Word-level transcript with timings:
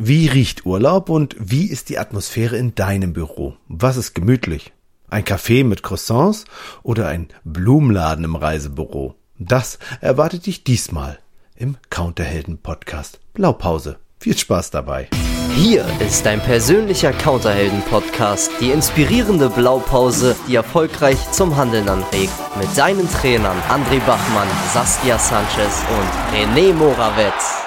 Wie 0.00 0.28
riecht 0.28 0.64
Urlaub 0.64 1.08
und 1.08 1.34
wie 1.40 1.66
ist 1.66 1.88
die 1.88 1.98
Atmosphäre 1.98 2.56
in 2.56 2.76
deinem 2.76 3.12
Büro? 3.12 3.56
Was 3.66 3.96
ist 3.96 4.14
gemütlich? 4.14 4.72
Ein 5.10 5.24
Café 5.24 5.64
mit 5.64 5.82
Croissants 5.82 6.44
oder 6.84 7.08
ein 7.08 7.26
Blumenladen 7.42 8.24
im 8.24 8.36
Reisebüro? 8.36 9.16
Das 9.40 9.80
erwartet 10.00 10.46
dich 10.46 10.62
diesmal 10.62 11.18
im 11.56 11.78
Counterhelden 11.90 12.58
Podcast 12.58 13.18
Blaupause. 13.34 13.98
Viel 14.20 14.38
Spaß 14.38 14.70
dabei. 14.70 15.08
Hier 15.56 15.84
ist 15.98 16.24
dein 16.24 16.40
persönlicher 16.40 17.12
Counterhelden 17.12 17.82
Podcast, 17.82 18.52
die 18.60 18.70
inspirierende 18.70 19.50
Blaupause, 19.50 20.36
die 20.46 20.54
erfolgreich 20.54 21.18
zum 21.32 21.56
Handeln 21.56 21.88
anregt, 21.88 22.32
mit 22.56 22.68
deinen 22.78 23.10
Trainern 23.10 23.58
André 23.68 23.98
Bachmann, 24.06 24.46
Saskia 24.72 25.18
Sanchez 25.18 25.82
und 25.98 26.36
René 26.36 26.72
Morawetz. 26.72 27.57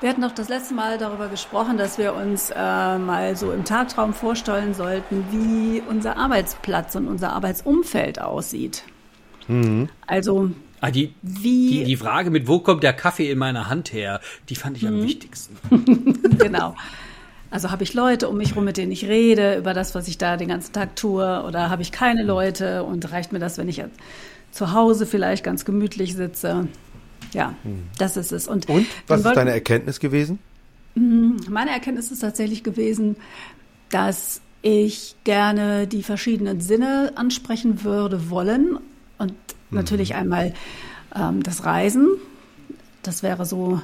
Wir 0.00 0.08
hatten 0.08 0.22
doch 0.22 0.32
das 0.32 0.48
letzte 0.48 0.72
Mal 0.72 0.96
darüber 0.96 1.28
gesprochen, 1.28 1.76
dass 1.76 1.98
wir 1.98 2.14
uns 2.14 2.50
äh, 2.50 2.54
mal 2.98 3.36
so 3.36 3.52
im 3.52 3.64
Tagtraum 3.64 4.14
vorstellen 4.14 4.72
sollten, 4.72 5.26
wie 5.30 5.82
unser 5.86 6.16
Arbeitsplatz 6.16 6.94
und 6.94 7.06
unser 7.06 7.32
Arbeitsumfeld 7.34 8.20
aussieht. 8.20 8.84
Mhm. 9.46 9.90
Also 10.06 10.50
Ah, 10.82 10.90
die, 10.90 11.12
wie, 11.20 11.68
die, 11.68 11.84
die 11.84 11.96
Frage 11.96 12.30
mit, 12.30 12.48
wo 12.48 12.60
kommt 12.60 12.82
der 12.82 12.94
Kaffee 12.94 13.30
in 13.30 13.36
meiner 13.36 13.68
Hand 13.68 13.92
her, 13.92 14.20
die 14.48 14.54
fand 14.54 14.78
ich 14.78 14.86
am 14.86 15.00
mhm. 15.00 15.02
wichtigsten. 15.02 15.58
genau. 16.38 16.74
Also 17.50 17.70
habe 17.70 17.82
ich 17.82 17.92
Leute 17.92 18.28
um 18.30 18.38
mich 18.38 18.50
herum, 18.50 18.64
mit 18.64 18.78
denen 18.78 18.92
ich 18.92 19.04
rede, 19.04 19.56
über 19.56 19.74
das, 19.74 19.94
was 19.94 20.08
ich 20.08 20.16
da 20.16 20.38
den 20.38 20.48
ganzen 20.48 20.72
Tag 20.72 20.96
tue, 20.96 21.42
oder 21.42 21.68
habe 21.68 21.82
ich 21.82 21.92
keine 21.92 22.22
Leute 22.22 22.84
und 22.84 23.12
reicht 23.12 23.32
mir 23.32 23.40
das, 23.40 23.58
wenn 23.58 23.68
ich 23.68 23.82
zu 24.52 24.72
Hause 24.72 25.04
vielleicht 25.04 25.44
ganz 25.44 25.66
gemütlich 25.66 26.14
sitze? 26.14 26.68
Ja, 27.32 27.54
hm. 27.62 27.84
das 27.98 28.16
ist 28.16 28.32
es. 28.32 28.48
Und, 28.48 28.68
Und 28.68 28.86
was 29.06 29.24
ist 29.24 29.36
deine 29.36 29.52
Erkenntnis 29.52 30.00
gewesen? 30.00 30.38
Hm, 30.94 31.36
meine 31.48 31.70
Erkenntnis 31.70 32.10
ist 32.10 32.20
tatsächlich 32.20 32.62
gewesen, 32.62 33.16
dass 33.90 34.40
ich 34.62 35.16
gerne 35.24 35.86
die 35.86 36.02
verschiedenen 36.02 36.60
Sinne 36.60 37.12
ansprechen 37.14 37.84
würde 37.84 38.30
wollen. 38.30 38.78
Und 39.18 39.30
mhm. 39.30 39.36
natürlich 39.70 40.14
einmal 40.14 40.54
ähm, 41.14 41.42
das 41.42 41.64
Reisen. 41.64 42.08
Das 43.02 43.22
wäre 43.22 43.46
so 43.46 43.80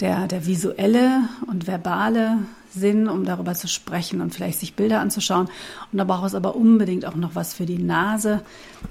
der, 0.00 0.26
der 0.28 0.46
visuelle 0.46 1.28
und 1.46 1.66
verbale 1.66 2.38
Sinn, 2.78 3.08
um 3.08 3.24
darüber 3.24 3.54
zu 3.54 3.68
sprechen 3.68 4.20
und 4.20 4.34
vielleicht 4.34 4.60
sich 4.60 4.74
Bilder 4.74 5.00
anzuschauen. 5.00 5.48
Und 5.92 5.98
da 5.98 6.04
braucht 6.04 6.26
es 6.26 6.34
aber 6.34 6.56
unbedingt 6.56 7.04
auch 7.04 7.14
noch 7.14 7.34
was 7.34 7.54
für 7.54 7.66
die 7.66 7.78
Nase. 7.78 8.42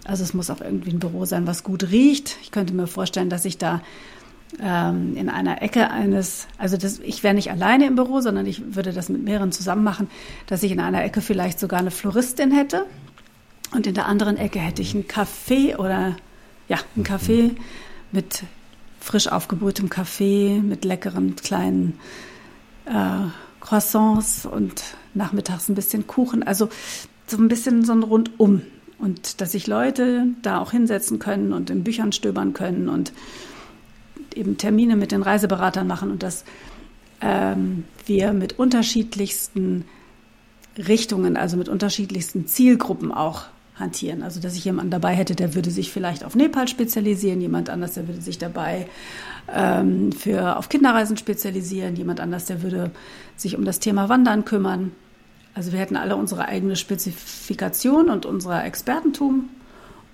Also 0.05 0.23
es 0.23 0.33
muss 0.33 0.49
auch 0.49 0.61
irgendwie 0.61 0.91
ein 0.91 0.99
Büro 0.99 1.25
sein, 1.25 1.47
was 1.47 1.63
gut 1.63 1.89
riecht. 1.89 2.37
Ich 2.41 2.51
könnte 2.51 2.73
mir 2.73 2.87
vorstellen, 2.87 3.29
dass 3.29 3.45
ich 3.45 3.57
da 3.57 3.81
ähm, 4.61 5.15
in 5.17 5.29
einer 5.29 5.61
Ecke 5.61 5.89
eines, 5.89 6.47
also 6.57 6.77
das, 6.77 6.99
ich 6.99 7.23
wäre 7.23 7.33
nicht 7.33 7.51
alleine 7.51 7.85
im 7.85 7.95
Büro, 7.95 8.21
sondern 8.21 8.45
ich 8.45 8.75
würde 8.75 8.93
das 8.93 9.09
mit 9.09 9.23
mehreren 9.23 9.51
zusammen 9.51 9.83
machen, 9.83 10.09
dass 10.47 10.63
ich 10.63 10.71
in 10.71 10.79
einer 10.79 11.03
Ecke 11.03 11.21
vielleicht 11.21 11.59
sogar 11.59 11.79
eine 11.79 11.91
Floristin 11.91 12.51
hätte. 12.51 12.85
Und 13.73 13.85
in 13.85 13.93
der 13.93 14.05
anderen 14.05 14.37
Ecke 14.37 14.59
hätte 14.59 14.81
ich 14.81 14.93
einen 14.93 15.05
Café 15.05 15.77
oder 15.77 16.15
ja, 16.69 16.77
einen 16.95 17.05
Café 17.05 17.55
mit 18.11 18.43
frisch 18.99 19.27
aufgebrühtem 19.27 19.89
Kaffee, 19.89 20.59
mit 20.61 20.85
leckeren 20.85 21.35
kleinen 21.35 21.99
äh, 22.85 23.27
Croissants 23.59 24.45
und 24.45 24.83
nachmittags 25.13 25.69
ein 25.69 25.75
bisschen 25.75 26.07
Kuchen. 26.07 26.43
Also 26.43 26.69
so 27.27 27.37
ein 27.37 27.47
bisschen 27.47 27.83
so 27.83 27.93
ein 27.93 28.03
Rundum. 28.03 28.61
Und 28.99 29.41
dass 29.41 29.51
sich 29.51 29.67
Leute 29.67 30.27
da 30.41 30.59
auch 30.59 30.71
hinsetzen 30.71 31.19
können 31.19 31.53
und 31.53 31.69
in 31.69 31.83
Büchern 31.83 32.11
stöbern 32.11 32.53
können 32.53 32.89
und 32.89 33.13
eben 34.33 34.57
Termine 34.57 34.95
mit 34.95 35.11
den 35.11 35.21
Reiseberatern 35.21 35.85
machen 35.85 36.09
und 36.09 36.23
dass 36.23 36.45
ähm, 37.21 37.83
wir 38.05 38.33
mit 38.33 38.57
unterschiedlichsten 38.57 39.85
Richtungen, 40.77 41.37
also 41.37 41.57
mit 41.57 41.69
unterschiedlichsten 41.69 42.47
Zielgruppen 42.47 43.11
auch 43.11 43.45
hantieren. 43.79 44.23
Also 44.23 44.39
dass 44.39 44.55
ich 44.55 44.65
jemanden 44.65 44.91
dabei 44.91 45.13
hätte, 45.13 45.35
der 45.35 45.55
würde 45.55 45.71
sich 45.71 45.91
vielleicht 45.91 46.23
auf 46.23 46.35
Nepal 46.35 46.67
spezialisieren, 46.67 47.41
jemand 47.41 47.69
anders, 47.69 47.93
der 47.93 48.07
würde 48.07 48.21
sich 48.21 48.37
dabei 48.37 48.87
ähm, 49.53 50.11
für 50.11 50.57
auf 50.57 50.69
Kinderreisen 50.69 51.17
spezialisieren, 51.17 51.95
jemand 51.95 52.19
anders, 52.19 52.45
der 52.45 52.61
würde 52.61 52.91
sich 53.35 53.57
um 53.57 53.65
das 53.65 53.79
Thema 53.79 54.09
Wandern 54.09 54.45
kümmern. 54.45 54.91
Also 55.53 55.71
wir 55.71 55.79
hätten 55.79 55.95
alle 55.95 56.15
unsere 56.15 56.47
eigene 56.47 56.75
Spezifikation 56.75 58.09
und 58.09 58.25
unser 58.25 58.63
Expertentum 58.63 59.49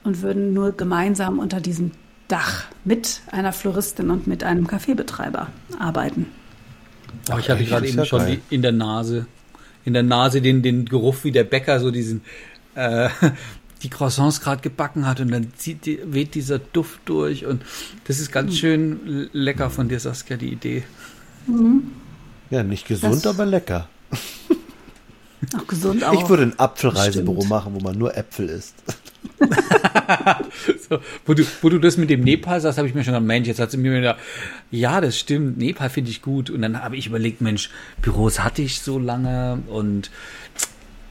und 0.03 0.21
würden 0.21 0.53
nur 0.53 0.71
gemeinsam 0.71 1.39
unter 1.39 1.59
diesem 1.59 1.91
Dach 2.27 2.65
mit 2.85 3.21
einer 3.31 3.51
Floristin 3.51 4.09
und 4.09 4.27
mit 4.27 4.43
einem 4.43 4.67
Kaffeebetreiber 4.67 5.47
arbeiten. 5.79 6.27
Oh, 7.31 7.37
ich 7.37 7.49
hatte 7.49 7.63
gerade 7.63 7.87
eben 7.87 8.05
schon 8.05 8.25
die, 8.25 8.39
in 8.49 8.61
der 8.61 8.71
Nase, 8.71 9.27
in 9.85 9.93
der 9.93 10.03
Nase 10.03 10.41
den, 10.41 10.61
den 10.61 10.85
Geruch 10.85 11.17
wie 11.23 11.31
der 11.31 11.43
Bäcker, 11.43 11.79
so 11.79 11.91
diesen 11.91 12.21
äh, 12.75 13.09
die 13.83 13.89
Croissants 13.89 14.41
gerade 14.41 14.61
gebacken 14.61 15.05
hat 15.05 15.19
und 15.19 15.31
dann 15.31 15.51
zieht 15.57 15.85
die, 15.85 15.99
weht 16.05 16.35
dieser 16.35 16.59
Duft 16.59 17.01
durch 17.05 17.45
und 17.45 17.61
das 18.05 18.19
ist 18.19 18.31
ganz 18.31 18.51
hm. 18.51 18.57
schön 18.57 19.29
lecker 19.33 19.69
von 19.69 19.89
dir, 19.89 19.99
Saskia, 19.99 20.37
die 20.37 20.49
Idee. 20.49 20.83
Mhm. 21.47 21.91
Ja, 22.49 22.63
nicht 22.63 22.87
gesund, 22.87 23.15
das 23.15 23.27
aber 23.27 23.45
lecker. 23.45 23.89
Auch 25.57 25.67
gesund 25.67 26.03
auch. 26.03 26.13
Ich 26.13 26.29
würde 26.29 26.43
ein 26.43 26.57
Apfelreisebüro 26.57 27.43
machen, 27.45 27.73
wo 27.75 27.79
man 27.79 27.97
nur 27.97 28.15
Äpfel 28.15 28.47
isst. 28.47 28.75
so, 30.89 30.99
wo, 31.25 31.33
du, 31.33 31.43
wo 31.61 31.69
du 31.69 31.79
das 31.79 31.97
mit 31.97 32.09
dem 32.09 32.21
Nepal 32.21 32.61
sagst, 32.61 32.77
habe 32.77 32.87
ich 32.87 32.93
mir 32.93 33.03
schon 33.03 33.13
gedacht, 33.13 33.27
Mensch, 33.27 33.47
jetzt 33.47 33.59
hat 33.59 33.71
sie 33.71 33.77
mir 33.77 33.97
wieder, 33.97 34.17
ja, 34.71 35.01
das 35.01 35.19
stimmt, 35.19 35.57
Nepal 35.57 35.89
finde 35.89 36.11
ich 36.11 36.21
gut. 36.21 36.49
Und 36.49 36.61
dann 36.61 36.81
habe 36.81 36.95
ich 36.95 37.07
überlegt, 37.07 37.41
Mensch, 37.41 37.69
Büros 38.01 38.39
hatte 38.39 38.61
ich 38.61 38.79
so 38.79 38.97
lange 38.97 39.59
und 39.67 40.11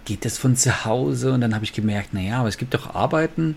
geht 0.04 0.24
das 0.24 0.38
von 0.38 0.56
zu 0.56 0.84
Hause? 0.84 1.32
Und 1.32 1.40
dann 1.40 1.54
habe 1.54 1.64
ich 1.64 1.72
gemerkt, 1.72 2.14
naja, 2.14 2.40
aber 2.40 2.48
es 2.48 2.58
gibt 2.58 2.74
doch 2.74 2.94
Arbeiten. 2.94 3.56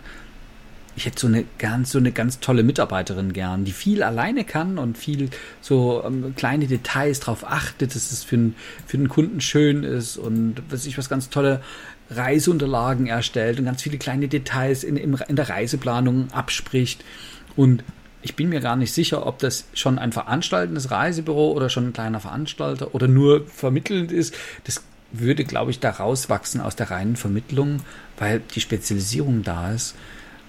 Ich 0.97 1.05
hätte 1.05 1.19
so 1.19 1.27
eine 1.27 1.43
ganz, 1.57 1.91
so 1.91 1.97
eine 1.97 2.13
ganz 2.13 2.39
tolle 2.39 2.63
Mitarbeiterin 2.63 3.33
gern, 3.33 3.65
die 3.65 3.73
viel 3.73 4.01
alleine 4.01 4.45
kann 4.45 4.77
und 4.77 4.97
viel 4.97 5.29
so 5.59 6.01
ähm, 6.05 6.33
kleine 6.37 6.67
Details 6.67 7.19
darauf 7.19 7.45
achtet, 7.45 7.95
dass 7.95 8.11
es 8.11 8.23
für, 8.23 8.37
einen, 8.37 8.55
für 8.87 8.97
den 8.97 9.09
Kunden 9.09 9.41
schön 9.41 9.83
ist 9.83 10.17
und 10.17 10.61
was 10.69 10.85
ich 10.85 10.97
was 10.97 11.09
ganz 11.09 11.29
tolle 11.29 11.61
Reiseunterlagen 12.09 13.07
erstellt 13.07 13.59
und 13.59 13.65
ganz 13.65 13.81
viele 13.81 13.97
kleine 13.97 14.27
Details 14.27 14.83
in, 14.83 14.95
in 14.95 15.35
der 15.35 15.49
Reiseplanung 15.49 16.31
abspricht. 16.31 17.03
Und 17.57 17.83
ich 18.21 18.35
bin 18.35 18.49
mir 18.49 18.59
gar 18.59 18.75
nicht 18.75 18.93
sicher, 18.93 19.27
ob 19.27 19.39
das 19.39 19.65
schon 19.73 19.99
ein 19.99 20.11
veranstaltendes 20.11 20.91
Reisebüro 20.91 21.51
oder 21.51 21.69
schon 21.69 21.87
ein 21.87 21.93
kleiner 21.93 22.19
Veranstalter 22.19 22.95
oder 22.95 23.07
nur 23.07 23.45
vermittelnd 23.47 24.11
ist. 24.11 24.33
Das 24.63 24.81
würde, 25.19 25.43
glaube 25.43 25.71
ich, 25.71 25.79
da 25.79 25.91
rauswachsen 25.91 26.61
aus 26.61 26.75
der 26.75 26.91
reinen 26.91 27.15
Vermittlung, 27.15 27.81
weil 28.17 28.41
die 28.53 28.61
Spezialisierung 28.61 29.43
da 29.43 29.71
ist. 29.71 29.95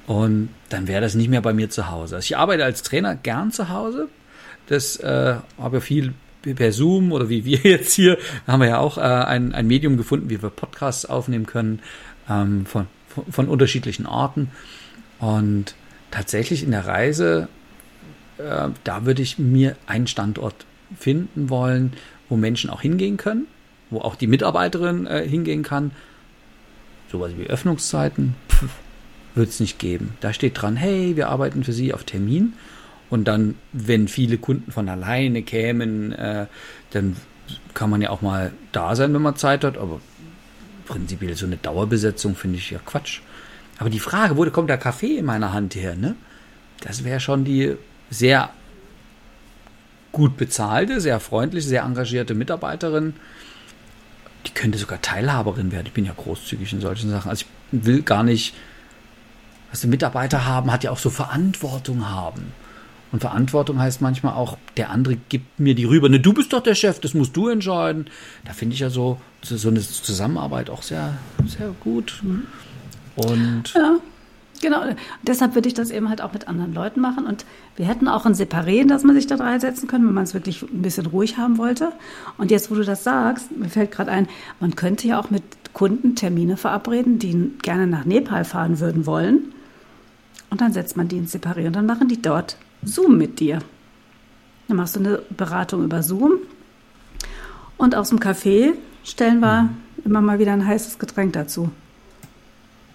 Und 0.06 0.50
dann 0.68 0.86
wäre 0.86 1.00
das 1.00 1.14
nicht 1.14 1.28
mehr 1.28 1.40
bei 1.40 1.52
mir 1.52 1.68
zu 1.68 1.90
Hause. 1.90 2.16
Also 2.16 2.26
ich 2.26 2.36
arbeite 2.36 2.64
als 2.64 2.82
Trainer 2.82 3.16
gern 3.16 3.50
zu 3.50 3.68
Hause. 3.68 4.08
Das 4.68 4.96
äh, 4.96 5.36
habe 5.58 5.76
ja 5.76 5.80
viel 5.80 6.14
per 6.42 6.72
Zoom 6.72 7.10
oder 7.10 7.28
wie 7.28 7.44
wir 7.44 7.58
jetzt 7.62 7.94
hier, 7.94 8.18
haben 8.46 8.60
wir 8.60 8.68
ja 8.68 8.78
auch 8.78 8.98
äh, 8.98 9.00
ein, 9.00 9.52
ein 9.52 9.66
Medium 9.66 9.96
gefunden, 9.96 10.30
wie 10.30 10.40
wir 10.42 10.50
Podcasts 10.50 11.06
aufnehmen 11.06 11.46
können 11.46 11.80
ähm, 12.30 12.66
von, 12.66 12.86
von, 13.08 13.24
von, 13.30 13.48
unterschiedlichen 13.48 14.06
Arten. 14.06 14.50
Und 15.18 15.74
tatsächlich 16.12 16.62
in 16.62 16.70
der 16.70 16.86
Reise, 16.86 17.48
äh, 18.38 18.68
da 18.84 19.06
würde 19.06 19.22
ich 19.22 19.38
mir 19.38 19.76
einen 19.86 20.06
Standort 20.06 20.66
finden 20.98 21.50
wollen, 21.50 21.94
wo 22.28 22.36
Menschen 22.36 22.70
auch 22.70 22.80
hingehen 22.80 23.16
können 23.16 23.48
wo 23.90 24.00
auch 24.00 24.16
die 24.16 24.26
Mitarbeiterin 24.26 25.06
äh, 25.06 25.26
hingehen 25.26 25.62
kann. 25.62 25.92
Sowas 27.10 27.32
wie 27.36 27.46
Öffnungszeiten 27.46 28.34
wird 29.34 29.50
es 29.50 29.60
nicht 29.60 29.78
geben. 29.78 30.16
Da 30.20 30.32
steht 30.32 30.60
dran, 30.60 30.76
hey, 30.76 31.16
wir 31.16 31.28
arbeiten 31.28 31.64
für 31.64 31.72
Sie 31.72 31.94
auf 31.94 32.04
Termin. 32.04 32.54
Und 33.08 33.28
dann, 33.28 33.54
wenn 33.72 34.08
viele 34.08 34.38
Kunden 34.38 34.72
von 34.72 34.88
alleine 34.88 35.42
kämen, 35.42 36.12
äh, 36.12 36.46
dann 36.90 37.16
kann 37.74 37.90
man 37.90 38.02
ja 38.02 38.10
auch 38.10 38.22
mal 38.22 38.52
da 38.72 38.96
sein, 38.96 39.14
wenn 39.14 39.22
man 39.22 39.36
Zeit 39.36 39.62
hat. 39.62 39.78
Aber 39.78 40.00
prinzipiell 40.86 41.36
so 41.36 41.46
eine 41.46 41.56
Dauerbesetzung 41.56 42.34
finde 42.34 42.58
ich 42.58 42.70
ja 42.70 42.80
Quatsch. 42.84 43.20
Aber 43.78 43.90
die 43.90 44.00
Frage, 44.00 44.36
wo 44.36 44.44
kommt 44.50 44.70
der 44.70 44.78
Kaffee 44.78 45.18
in 45.18 45.26
meiner 45.26 45.52
Hand 45.52 45.74
her, 45.74 45.94
ne? 45.94 46.16
Das 46.80 47.04
wäre 47.04 47.20
schon 47.20 47.44
die 47.44 47.76
sehr 48.10 48.50
gut 50.12 50.36
bezahlte, 50.36 51.00
sehr 51.00 51.20
freundliche, 51.20 51.68
sehr 51.68 51.82
engagierte 51.82 52.34
Mitarbeiterin, 52.34 53.14
die 54.46 54.52
könnte 54.52 54.78
sogar 54.78 55.00
Teilhaberin 55.02 55.72
werden. 55.72 55.86
Ich 55.86 55.92
bin 55.92 56.04
ja 56.04 56.12
großzügig 56.16 56.72
in 56.72 56.80
solchen 56.80 57.10
Sachen. 57.10 57.30
Also 57.30 57.44
ich 57.72 57.84
will 57.84 58.02
gar 58.02 58.22
nicht, 58.22 58.54
was 59.70 59.80
die 59.80 59.88
Mitarbeiter 59.88 60.46
haben, 60.46 60.70
hat 60.70 60.84
ja 60.84 60.90
auch 60.90 60.98
so 60.98 61.10
Verantwortung 61.10 62.08
haben. 62.08 62.52
Und 63.12 63.20
Verantwortung 63.20 63.78
heißt 63.78 64.00
manchmal 64.00 64.34
auch, 64.34 64.58
der 64.76 64.90
andere 64.90 65.16
gibt 65.16 65.60
mir 65.60 65.74
die 65.74 65.84
rüber. 65.84 66.08
Ne, 66.08 66.20
du 66.20 66.32
bist 66.32 66.52
doch 66.52 66.62
der 66.62 66.74
Chef, 66.74 67.00
das 67.00 67.14
musst 67.14 67.36
du 67.36 67.48
entscheiden. 67.48 68.06
Da 68.44 68.52
finde 68.52 68.74
ich 68.74 68.80
ja 68.80 68.90
so, 68.90 69.20
so 69.42 69.68
eine 69.68 69.80
Zusammenarbeit 69.80 70.70
auch 70.70 70.82
sehr, 70.82 71.16
sehr 71.46 71.68
gut. 71.80 72.20
Mhm. 72.22 72.46
Und 73.16 73.74
ja. 73.74 73.98
Genau, 74.60 74.82
deshalb 75.22 75.54
würde 75.54 75.68
ich 75.68 75.74
das 75.74 75.90
eben 75.90 76.08
halt 76.08 76.22
auch 76.22 76.32
mit 76.32 76.48
anderen 76.48 76.72
Leuten 76.72 77.00
machen. 77.00 77.26
Und 77.26 77.44
wir 77.76 77.86
hätten 77.86 78.08
auch 78.08 78.26
ein 78.26 78.34
Separé, 78.34 78.86
dass 78.86 79.04
man 79.04 79.14
sich 79.14 79.26
da 79.26 79.36
reinsetzen 79.36 79.88
können, 79.88 80.06
wenn 80.06 80.14
man 80.14 80.24
es 80.24 80.34
wirklich 80.34 80.62
ein 80.62 80.82
bisschen 80.82 81.06
ruhig 81.06 81.36
haben 81.36 81.58
wollte. 81.58 81.92
Und 82.38 82.50
jetzt, 82.50 82.70
wo 82.70 82.74
du 82.74 82.84
das 82.84 83.04
sagst, 83.04 83.56
mir 83.56 83.68
fällt 83.68 83.92
gerade 83.92 84.10
ein, 84.10 84.28
man 84.60 84.76
könnte 84.76 85.08
ja 85.08 85.20
auch 85.20 85.30
mit 85.30 85.42
Kunden 85.72 86.14
Termine 86.16 86.56
verabreden, 86.56 87.18
die 87.18 87.52
gerne 87.62 87.86
nach 87.86 88.04
Nepal 88.04 88.44
fahren 88.44 88.80
würden 88.80 89.06
wollen. 89.06 89.52
Und 90.50 90.60
dann 90.60 90.72
setzt 90.72 90.96
man 90.96 91.08
die 91.08 91.18
ins 91.18 91.34
Separé 91.34 91.66
und 91.66 91.74
dann 91.74 91.86
machen 91.86 92.08
die 92.08 92.22
dort 92.22 92.56
Zoom 92.82 93.18
mit 93.18 93.40
dir. 93.40 93.58
Dann 94.68 94.76
machst 94.76 94.96
du 94.96 95.00
eine 95.00 95.22
Beratung 95.36 95.84
über 95.84 96.02
Zoom. 96.02 96.38
Und 97.76 97.94
aus 97.94 98.08
dem 98.08 98.20
Café 98.20 98.72
stellen 99.04 99.40
wir 99.40 99.64
mhm. 99.64 99.70
immer 100.04 100.20
mal 100.20 100.38
wieder 100.38 100.52
ein 100.52 100.66
heißes 100.66 100.98
Getränk 100.98 101.34
dazu. 101.34 101.70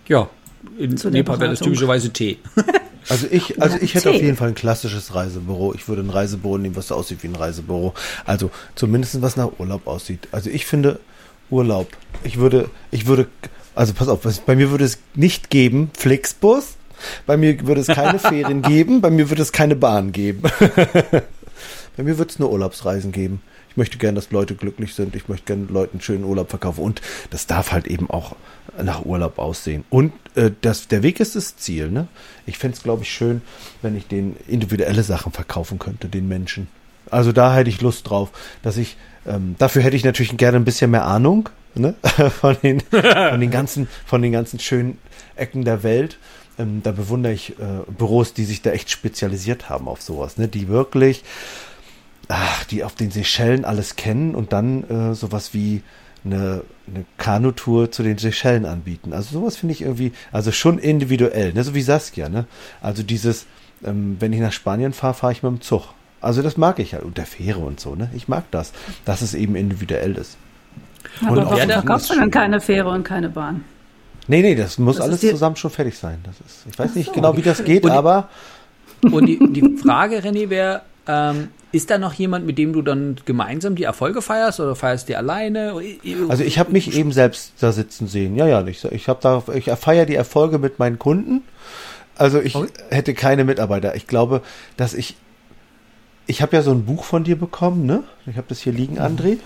Ja, 0.08 0.30
in 0.78 0.96
Nepal 1.12 1.40
wäre 1.40 1.52
das 1.52 1.60
typischerweise 1.60 2.12
Tee. 2.12 2.38
Also 3.10 3.28
ich, 3.32 3.60
also 3.60 3.78
ich 3.82 3.96
hätte 3.96 4.12
auf 4.12 4.22
jeden 4.22 4.38
Fall 4.38 4.50
ein 4.50 4.56
klassisches 4.56 5.16
Reisebüro. 5.16 5.74
Ich 5.74 5.88
würde 5.88 6.04
ein 6.04 6.10
Reisebüro 6.12 6.60
nehmen, 6.60 6.76
was 6.76 6.92
aussieht 6.92 7.24
wie 7.24 7.28
ein 7.28 7.36
Reisebüro. 7.36 7.94
Also 8.26 8.52
zumindest 8.76 9.22
was 9.24 9.36
nach 9.36 9.50
Urlaub 9.58 9.88
aussieht. 9.88 10.28
Also 10.32 10.50
ich 10.50 10.68
finde 10.68 11.00
Urlaub. 11.50 11.88
Ich 12.24 12.38
würde, 12.38 12.70
ich 12.92 13.08
würde, 13.08 13.28
also 13.76 13.94
pass 13.94 14.08
auf, 14.08 14.22
bei 14.46 14.56
mir 14.56 14.72
würde 14.72 14.86
es 14.86 15.00
nicht 15.16 15.50
geben 15.50 15.90
Flixbus. 15.98 16.76
Bei 17.26 17.38
mir 17.38 17.66
würde 17.66 17.82
es 17.82 17.88
keine 17.88 18.20
Ferien 18.20 18.62
geben. 18.62 19.02
Bei 19.02 19.10
mir 19.10 19.30
würde 19.30 19.42
es 19.42 19.52
keine 19.52 19.76
Bahn 19.76 20.12
geben. 20.12 20.44
bei 21.98 22.04
mir 22.04 22.18
würde 22.18 22.32
es 22.32 22.40
nur 22.40 22.52
Urlaubsreisen 22.52 23.12
geben. 23.12 23.42
Ich 23.72 23.78
möchte 23.78 23.98
gerne, 23.98 24.16
dass 24.16 24.32
Leute 24.32 24.56
glücklich 24.56 24.94
sind. 24.94 25.16
Ich 25.16 25.30
möchte 25.30 25.46
gerne 25.46 25.68
Leuten 25.68 26.02
schönen 26.02 26.26
Urlaub 26.26 26.50
verkaufen. 26.50 26.82
Und 26.82 27.02
das 27.30 27.48
darf 27.48 27.72
halt 27.72 27.88
eben 27.88 28.10
auch 28.10 28.36
nach 28.82 29.06
Urlaub 29.06 29.40
aussehen. 29.40 29.86
Und 29.90 30.12
äh, 30.36 30.52
das, 30.60 30.90
der 30.90 31.04
Weg 31.04 31.22
ist 31.22 31.38
das 31.38 31.56
Ziel. 31.56 31.90
Ne? 31.90 32.10
Ich 32.46 32.58
fände 32.58 32.76
es, 32.76 32.84
glaube 32.84 33.04
ich, 33.04 33.12
schön, 33.12 33.42
wenn 33.82 33.96
ich 33.96 34.08
den 34.08 34.36
individuelle 34.48 35.04
Sachen 35.04 35.32
verkaufen 35.32 35.80
könnte, 35.80 36.10
den 36.10 36.28
Menschen. 36.28 36.68
Also 37.10 37.32
da 37.32 37.56
hätte 37.56 37.70
ich 37.70 37.80
Lust 37.80 38.10
drauf, 38.10 38.32
dass 38.62 38.76
ich, 38.76 38.98
ähm, 39.26 39.56
dafür 39.58 39.82
hätte 39.84 39.96
ich 39.96 40.04
natürlich 40.04 40.36
gerne 40.36 40.58
ein 40.58 40.66
bisschen 40.66 40.92
mehr 40.92 41.06
Ahnung 41.06 41.50
ne? 41.74 41.96
von, 42.42 42.58
den, 42.62 42.82
von, 42.82 43.40
den 43.40 43.52
ganzen, 43.52 43.88
von 44.06 44.22
den 44.22 44.34
ganzen 44.34 44.60
schönen 44.60 44.98
Ecken 45.38 45.64
der 45.64 45.84
Welt. 45.84 46.18
Ähm, 46.60 46.82
da 46.84 46.92
bewundere 46.92 47.32
ich 47.32 47.52
äh, 47.52 47.90
Büros, 47.98 48.34
die 48.34 48.44
sich 48.44 48.62
da 48.62 48.72
echt 48.72 48.90
spezialisiert 48.92 49.70
haben 49.70 49.88
auf 49.88 50.02
sowas, 50.02 50.38
ne? 50.38 50.50
die 50.50 50.68
wirklich 50.68 51.24
ach, 52.32 52.64
die 52.66 52.84
auf 52.84 52.96
den 52.96 53.12
Seychellen 53.12 53.66
alles 53.66 53.96
kennen 53.96 54.36
und 54.36 54.54
dann 54.54 54.84
äh, 54.90 55.14
sowas 55.14 55.54
wie 55.54 55.82
eine, 56.24 56.64
eine 56.88 57.06
Kanutour 57.18 57.92
zu 57.92 58.04
den 58.04 58.18
Seychellen 58.18 58.66
anbieten. 58.66 59.14
Also 59.14 59.40
sowas 59.40 59.58
finde 59.58 59.74
ich 59.74 59.82
irgendwie, 59.82 60.14
also 60.32 60.52
schon 60.52 60.78
individuell, 60.78 61.54
ne? 61.54 61.64
so 61.64 61.74
wie 61.74 61.82
Saskia. 61.82 62.30
Ne? 62.30 62.46
Also 62.82 63.04
dieses, 63.04 63.46
ähm, 63.84 64.18
wenn 64.20 64.34
ich 64.34 64.40
nach 64.40 64.52
Spanien 64.52 64.94
fahre, 64.94 65.14
fahre 65.14 65.34
ich 65.34 65.44
mit 65.44 65.52
dem 65.52 65.62
Zug. 65.62 65.94
Also 66.22 66.42
das 66.42 66.56
mag 66.56 66.80
ich 66.80 66.94
halt. 66.94 67.04
Und 67.04 67.18
der 67.18 67.26
Fähre 67.26 67.60
und 67.60 67.80
so. 67.80 67.96
Ne? 67.96 68.10
Ich 68.14 68.28
mag 68.28 68.44
das, 68.52 68.74
dass 69.06 69.22
es 69.22 69.34
eben 69.34 69.56
individuell 69.56 70.16
ist. 70.16 70.38
Aber 71.26 71.32
und 71.32 71.46
warum 71.46 71.70
verkaufst 71.70 72.12
du 72.12 72.16
dann 72.16 72.30
keine 72.30 72.62
Fähre 72.62 72.90
und 72.90 73.04
keine 73.04 73.30
Bahn? 73.30 73.66
Nee, 74.28 74.44
nee, 74.44 74.56
das 74.56 74.78
muss 74.78 74.98
das 74.98 75.08
alles 75.08 75.20
zusammen 75.22 75.56
schon 75.56 75.72
fertig 75.72 75.98
sein. 75.98 76.20
Das 76.24 76.36
ist, 76.40 76.68
ich 76.70 76.78
weiß 76.78 76.94
so. 76.94 77.00
nicht 77.00 77.12
genau, 77.12 77.36
wie 77.36 77.42
das 77.42 77.64
geht, 77.64 77.84
und, 77.84 77.92
aber. 77.92 78.30
Und 79.02 79.26
die, 79.26 79.40
die 79.52 79.78
Frage, 79.78 80.20
René, 80.20 80.48
wäre, 80.50 80.84
ähm, 81.08 81.50
ist 81.72 81.90
da 81.90 81.98
noch 81.98 82.14
jemand, 82.14 82.46
mit 82.46 82.58
dem 82.58 82.74
du 82.74 82.82
dann 82.82 83.16
gemeinsam 83.26 83.76
die 83.76 83.84
Erfolge 83.84 84.22
feierst 84.22 84.60
oder 84.60 84.76
feierst 84.76 85.10
du 85.10 85.18
alleine? 85.18 85.76
Also 86.28 86.44
ich 86.44 86.60
habe 86.60 86.72
mich 86.72 86.96
eben 86.96 87.12
selbst 87.12 87.54
da 87.60 87.72
sitzen 87.72 88.08
sehen. 88.08 88.36
Ja, 88.36 88.48
ja, 88.48 88.66
ich, 88.68 88.84
ich 88.86 89.08
habe 89.08 89.20
da, 89.22 89.44
ich 89.54 89.66
feiere 89.66 90.06
die 90.06 90.16
Erfolge 90.16 90.60
mit 90.60 90.80
meinen 90.80 91.00
Kunden. 91.00 91.44
Also 92.18 92.40
ich 92.42 92.56
okay. 92.56 92.70
hätte 92.90 93.14
keine 93.14 93.46
Mitarbeiter. 93.46 93.96
Ich 93.96 94.06
glaube, 94.06 94.42
dass 94.76 94.94
ich, 94.94 95.16
ich 96.28 96.42
habe 96.42 96.56
ja 96.56 96.62
so 96.62 96.72
ein 96.72 96.86
Buch 96.86 97.04
von 97.04 97.24
dir 97.24 97.38
bekommen, 97.38 97.86
ne? 97.86 98.04
Ich 98.26 98.36
habe 98.36 98.48
das 98.50 98.60
hier 98.60 98.74
liegen, 98.74 98.96
mhm. 98.96 99.02
André. 99.02 99.38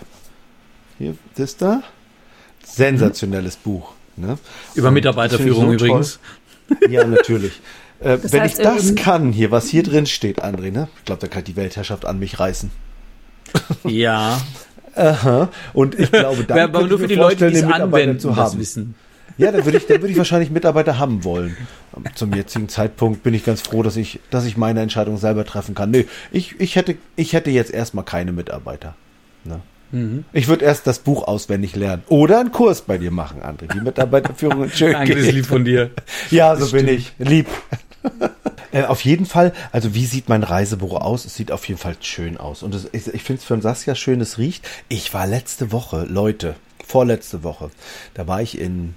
Hier, 0.98 1.16
das 1.36 1.58
da. 1.58 1.84
Sensationelles 2.64 3.58
mhm. 3.58 3.62
Buch. 3.64 3.94
Ne? 4.18 4.38
Über 4.74 4.92
Mitarbeiterführung 4.92 5.66
so 5.66 5.74
übrigens. 5.74 6.20
Ja, 6.90 7.06
natürlich. 7.06 7.62
Äh, 8.06 8.20
wenn 8.22 8.42
heißt, 8.42 8.60
ich 8.60 8.64
das 8.64 8.90
ähm, 8.90 8.96
kann, 8.96 9.32
hier, 9.32 9.50
was 9.50 9.68
hier 9.68 9.82
drin 9.82 10.06
steht, 10.06 10.44
André, 10.44 10.72
ne? 10.72 10.88
Ich 11.00 11.06
glaube, 11.06 11.22
da 11.22 11.28
kann 11.28 11.44
die 11.44 11.56
Weltherrschaft 11.56 12.06
an 12.06 12.20
mich 12.20 12.40
reißen. 12.40 12.72
Ja. 13.84 14.42
Aha. 14.96 15.50
Und 15.74 16.00
ich 16.00 16.12
glaube, 16.12 16.44
da 16.46 16.64
aber 16.64 16.84
nur 16.84 17.00
für 17.00 17.08
die 17.08 17.16
Leute, 17.16 17.50
die 17.50 17.58
es 17.58 17.64
anwenden, 17.64 18.20
zu 18.20 18.36
haben. 18.36 18.60
wissen. 18.60 18.96
Ja, 19.38 19.52
dann 19.52 19.66
würde 19.66 19.78
ich, 19.78 19.88
dann 19.88 20.02
würde 20.02 20.12
ich 20.12 20.18
wahrscheinlich 20.18 20.52
Mitarbeiter 20.52 21.00
haben 21.00 21.24
wollen. 21.24 21.58
Zum 22.16 22.34
jetzigen 22.34 22.70
Zeitpunkt 22.70 23.24
bin 23.24 23.34
ich 23.34 23.44
ganz 23.44 23.62
froh, 23.62 23.84
dass 23.84 23.98
ich, 23.98 24.20
dass 24.30 24.46
ich 24.46 24.56
meine 24.56 24.82
Entscheidung 24.82 25.18
selber 25.18 25.46
treffen 25.46 25.76
kann. 25.76 25.92
Nee, 25.92 26.06
ich, 26.32 26.60
ich 26.60 26.76
hätte, 26.76 26.96
ich 27.16 27.34
hätte 27.34 27.50
jetzt 27.52 27.72
erstmal 27.72 28.06
keine 28.06 28.32
Mitarbeiter. 28.32 28.96
Ne? 29.44 29.62
Mhm. 29.92 30.26
Ich 30.34 30.48
würde 30.48 30.66
erst 30.66 30.88
das 30.88 31.00
Buch 31.00 31.28
auswendig 31.28 31.76
lernen 31.76 32.04
oder 32.10 32.40
einen 32.40 32.52
Kurs 32.52 32.82
bei 32.82 32.98
dir 32.98 33.12
machen, 33.12 33.42
André. 33.42 33.72
Die 33.74 33.80
Mitarbeiterführung 33.80 34.70
schön. 34.70 34.92
Danke, 34.94 35.16
das 35.16 35.26
ist 35.26 35.32
lieb 35.34 35.46
von 35.46 35.66
dir. 35.66 35.92
Ja, 36.32 36.56
so 36.56 36.62
das 36.62 36.72
bin 36.72 36.86
stimmt. 36.88 37.00
ich. 37.00 37.14
Lieb. 37.20 37.48
Äh, 38.72 38.84
auf 38.84 39.06
jeden 39.06 39.26
Fall, 39.26 39.54
also 39.72 39.96
wie 39.96 40.06
sieht 40.06 40.28
mein 40.28 40.44
Reisebüro 40.44 40.98
aus? 40.98 41.24
Es 41.24 41.36
sieht 41.36 41.50
auf 41.50 41.66
jeden 41.66 41.80
Fall 41.80 41.96
schön 42.02 42.36
aus. 42.36 42.62
Und 42.62 42.76
es, 42.76 42.90
ich, 42.92 43.08
ich 43.08 43.24
finde 43.24 43.40
es 43.40 43.46
für 43.46 43.62
Saskia 43.62 43.96
schön, 43.96 44.20
es 44.20 44.38
riecht. 44.38 44.68
Ich 44.90 45.14
war 45.14 45.26
letzte 45.28 45.72
Woche, 45.72 46.06
Leute, 46.10 46.56
vorletzte 46.86 47.44
Woche, 47.44 47.72
da 48.16 48.28
war 48.28 48.42
ich 48.42 48.60
in 48.60 48.96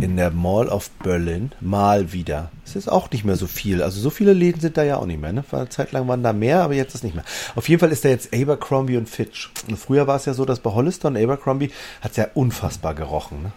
in 0.00 0.16
der 0.16 0.30
Mall 0.30 0.68
of 0.68 0.90
Berlin 1.02 1.50
mal 1.60 2.12
wieder. 2.12 2.50
Es 2.64 2.76
ist 2.76 2.88
auch 2.88 3.10
nicht 3.10 3.24
mehr 3.24 3.36
so 3.36 3.46
viel. 3.46 3.82
Also 3.82 4.00
so 4.00 4.10
viele 4.10 4.32
Läden 4.32 4.60
sind 4.60 4.76
da 4.76 4.84
ja 4.84 4.96
auch 4.96 5.06
nicht 5.06 5.20
mehr. 5.20 5.32
Ne? 5.32 5.44
Eine 5.50 5.68
Zeit 5.70 5.90
lang 5.90 6.06
waren 6.06 6.22
da 6.22 6.32
mehr, 6.32 6.62
aber 6.62 6.74
jetzt 6.74 6.94
ist 6.94 7.02
nicht 7.02 7.16
mehr. 7.16 7.24
Auf 7.56 7.68
jeden 7.68 7.80
Fall 7.80 7.90
ist 7.90 8.04
da 8.04 8.08
jetzt 8.08 8.32
Abercrombie 8.32 8.96
und 8.96 9.08
Fitch. 9.08 9.50
Und 9.68 9.76
früher 9.76 10.06
war 10.06 10.16
es 10.16 10.24
ja 10.26 10.34
so, 10.34 10.44
dass 10.44 10.60
bei 10.60 10.70
Hollister 10.70 11.08
und 11.08 11.16
Abercrombie 11.16 11.72
hat 12.00 12.12
es 12.12 12.16
ja 12.16 12.28
unfassbar 12.34 12.94
gerochen. 12.94 13.42
Ne? 13.42 13.52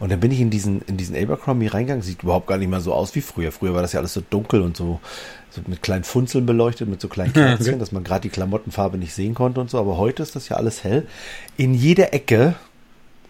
Und 0.00 0.12
dann 0.12 0.20
bin 0.20 0.30
ich 0.30 0.40
in 0.40 0.50
diesen, 0.50 0.82
in 0.82 0.98
diesen 0.98 1.16
Abercrombie 1.16 1.68
reingegangen. 1.68 2.02
Sieht 2.02 2.22
überhaupt 2.22 2.46
gar 2.46 2.58
nicht 2.58 2.68
mehr 2.68 2.80
so 2.80 2.92
aus 2.92 3.14
wie 3.14 3.22
früher. 3.22 3.50
Früher 3.50 3.74
war 3.74 3.82
das 3.82 3.94
ja 3.94 4.00
alles 4.00 4.12
so 4.12 4.20
dunkel 4.28 4.60
und 4.60 4.76
so, 4.76 5.00
so 5.50 5.62
mit 5.66 5.82
kleinen 5.82 6.04
Funzeln 6.04 6.44
beleuchtet, 6.44 6.88
mit 6.88 7.00
so 7.00 7.08
kleinen 7.08 7.32
Kerzchen, 7.32 7.68
okay. 7.68 7.78
dass 7.78 7.92
man 7.92 8.04
gerade 8.04 8.22
die 8.22 8.28
Klamottenfarbe 8.28 8.98
nicht 8.98 9.14
sehen 9.14 9.34
konnte 9.34 9.60
und 9.60 9.70
so. 9.70 9.78
Aber 9.78 9.96
heute 9.96 10.22
ist 10.22 10.36
das 10.36 10.50
ja 10.50 10.56
alles 10.56 10.84
hell. 10.84 11.06
In 11.56 11.72
jeder 11.72 12.12
Ecke 12.12 12.56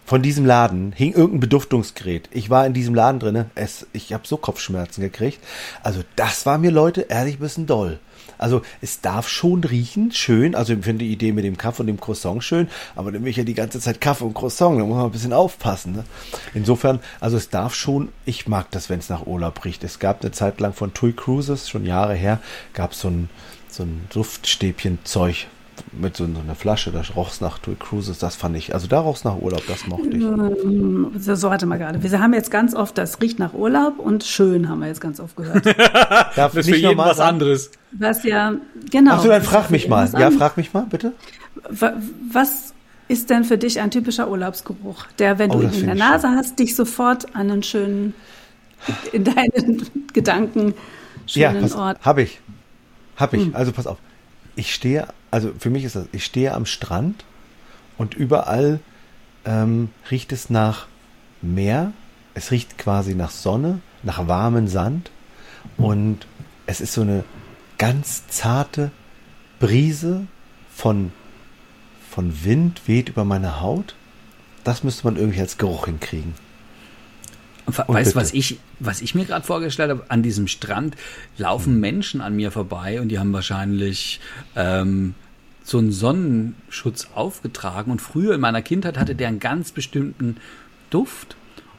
von 0.09 0.23
diesem 0.23 0.43
Laden 0.43 0.91
hing 0.91 1.13
irgendein 1.13 1.39
Beduftungsgerät. 1.39 2.29
Ich 2.31 2.49
war 2.49 2.65
in 2.65 2.73
diesem 2.73 2.95
Laden 2.95 3.19
drinne. 3.19 3.51
Es, 3.53 3.85
ich 3.93 4.11
habe 4.11 4.25
so 4.25 4.37
Kopfschmerzen 4.37 5.01
gekriegt. 5.01 5.37
Also 5.83 6.01
das 6.15 6.47
war 6.47 6.57
mir 6.57 6.71
Leute 6.71 7.01
ehrlich 7.01 7.35
ein 7.35 7.41
bisschen 7.41 7.67
doll. 7.67 7.99
Also 8.39 8.63
es 8.81 9.01
darf 9.01 9.29
schon 9.29 9.63
riechen, 9.63 10.11
schön. 10.11 10.55
Also 10.55 10.73
ich 10.73 10.83
finde 10.83 11.05
die 11.05 11.11
Idee 11.11 11.31
mit 11.31 11.45
dem 11.45 11.59
Kaffee 11.59 11.83
und 11.83 11.87
dem 11.87 11.99
Croissant 11.99 12.43
schön, 12.43 12.69
aber 12.95 13.11
dann 13.11 13.23
will 13.23 13.29
ich 13.29 13.37
ja 13.37 13.43
die 13.43 13.53
ganze 13.53 13.79
Zeit 13.79 14.01
Kaffee 14.01 14.23
und 14.23 14.33
Croissant, 14.33 14.79
da 14.79 14.83
muss 14.83 14.95
man 14.95 15.05
ein 15.05 15.11
bisschen 15.11 15.31
aufpassen. 15.31 15.93
Ne? 15.93 16.05
Insofern, 16.55 17.01
also 17.19 17.37
es 17.37 17.51
darf 17.51 17.75
schon, 17.75 18.09
ich 18.25 18.47
mag 18.47 18.71
das, 18.71 18.89
wenn 18.89 18.97
es 18.97 19.09
nach 19.09 19.27
Urlaub 19.27 19.63
riecht. 19.63 19.83
Es 19.83 19.99
gab 19.99 20.23
eine 20.23 20.31
Zeit 20.31 20.59
lang 20.59 20.73
von 20.73 20.91
TUI 20.91 21.13
Cruises, 21.13 21.69
schon 21.69 21.85
Jahre 21.85 22.15
her, 22.15 22.39
gab 22.73 22.95
so 22.95 23.09
ein 23.09 23.29
so 23.69 23.83
ein 23.83 24.07
Duftstäbchen-Zeug, 24.11 25.45
mit 25.91 26.17
so, 26.17 26.23
einer 26.23 26.55
Flasche, 26.55 26.91
da 26.91 27.01
roch's 27.15 27.41
nach 27.41 27.59
Tui 27.59 27.75
Cruises, 27.75 28.19
das 28.19 28.35
fand 28.35 28.55
ich, 28.57 28.73
also 28.73 28.87
da 28.87 28.99
roch's 28.99 29.23
nach 29.23 29.37
Urlaub, 29.37 29.63
das 29.67 29.87
mochte 29.87 30.09
ich. 30.09 30.23
Ähm, 30.23 31.11
so, 31.17 31.35
so 31.35 31.49
warte 31.49 31.65
mal 31.65 31.77
gerade. 31.77 32.01
Wir 32.01 32.19
haben 32.19 32.33
jetzt 32.33 32.51
ganz 32.51 32.75
oft, 32.75 32.97
das 32.97 33.21
riecht 33.21 33.39
nach 33.39 33.53
Urlaub 33.53 33.99
und 33.99 34.23
schön 34.23 34.69
haben 34.69 34.79
wir 34.79 34.87
jetzt 34.87 35.01
ganz 35.01 35.19
oft 35.19 35.35
gehört. 35.35 35.65
Darf 36.35 36.53
das 36.53 36.55
ist 36.55 36.69
für 36.69 36.75
jeden 36.75 36.97
was 36.97 37.17
sagen? 37.17 37.29
anderes. 37.29 37.71
Was 37.91 38.23
ja, 38.23 38.53
genau. 38.89 39.15
Achso, 39.15 39.27
dann 39.27 39.43
frag 39.43 39.69
mich 39.69 39.87
mal. 39.87 40.09
Ja, 40.17 40.31
frag 40.31 40.57
mich 40.57 40.73
mal, 40.73 40.85
bitte. 40.89 41.13
Was 42.31 42.73
ist 43.09 43.29
denn 43.29 43.43
für 43.43 43.57
dich 43.57 43.81
ein 43.81 43.91
typischer 43.91 44.29
Urlaubsgeruch, 44.29 45.05
der, 45.17 45.39
wenn 45.39 45.51
oh, 45.51 45.59
du 45.59 45.63
ihn 45.63 45.73
in 45.73 45.85
der 45.87 45.95
Nase 45.95 46.27
schön. 46.27 46.37
hast, 46.37 46.59
dich 46.59 46.75
sofort 46.75 47.35
an 47.35 47.51
einen 47.51 47.63
schönen, 47.63 48.13
in 49.11 49.23
deinen 49.23 50.07
Gedanken 50.13 50.75
schönen 51.25 51.55
ja, 51.55 51.61
pass, 51.61 51.75
Ort. 51.75 51.99
Hab 52.05 52.19
ich. 52.19 52.39
Hab 53.17 53.33
ich. 53.33 53.45
Hm. 53.45 53.55
Also 53.55 53.71
pass 53.71 53.87
auf. 53.87 53.97
Ich 54.59 54.73
stehe 54.73 55.07
also 55.31 55.51
für 55.57 55.69
mich 55.69 55.83
ist 55.83 55.95
das, 55.95 56.05
ich 56.11 56.25
stehe 56.25 56.53
am 56.53 56.65
Strand 56.65 57.23
und 57.97 58.13
überall 58.13 58.79
ähm, 59.45 59.89
riecht 60.09 60.31
es 60.31 60.49
nach 60.49 60.87
Meer, 61.41 61.93
es 62.33 62.51
riecht 62.51 62.77
quasi 62.77 63.15
nach 63.15 63.31
Sonne, 63.31 63.79
nach 64.03 64.27
warmem 64.27 64.67
Sand 64.67 65.11
und 65.77 66.27
es 66.65 66.81
ist 66.81 66.93
so 66.93 67.01
eine 67.01 67.23
ganz 67.77 68.27
zarte 68.27 68.91
Brise 69.59 70.27
von, 70.75 71.11
von 72.09 72.43
Wind 72.43 72.81
weht 72.87 73.09
über 73.09 73.23
meine 73.23 73.61
Haut. 73.61 73.95
Das 74.65 74.83
müsste 74.83 75.05
man 75.05 75.15
irgendwie 75.15 75.39
als 75.39 75.57
Geruch 75.57 75.85
hinkriegen. 75.85 76.33
Weißt 77.77 78.13
du, 78.13 78.15
was 78.15 78.33
ich, 78.33 78.59
was 78.79 79.01
ich 79.01 79.15
mir 79.15 79.25
gerade 79.25 79.45
vorgestellt 79.45 79.89
habe? 79.89 80.05
An 80.09 80.23
diesem 80.23 80.47
Strand 80.47 80.95
laufen. 81.37 81.79
Menschen 81.79 82.21
an 82.21 82.35
mir 82.35 82.51
vorbei 82.51 83.01
und 83.01 83.09
die 83.09 83.19
haben 83.19 83.33
wahrscheinlich 83.33 84.19
ähm, 84.55 85.15
so 85.63 85.77
einen 85.77 85.91
Sonnenschutz 85.91 87.07
aufgetragen. 87.15 87.91
Und 87.91 88.01
früher 88.01 88.35
in 88.35 88.41
meiner 88.41 88.61
Kindheit 88.61 88.97
hatte 88.97 89.15
der 89.15 89.27
einen 89.27 89.39
ganz 89.39 89.71
bestimmten 89.71 90.37
Duft. 90.89 91.35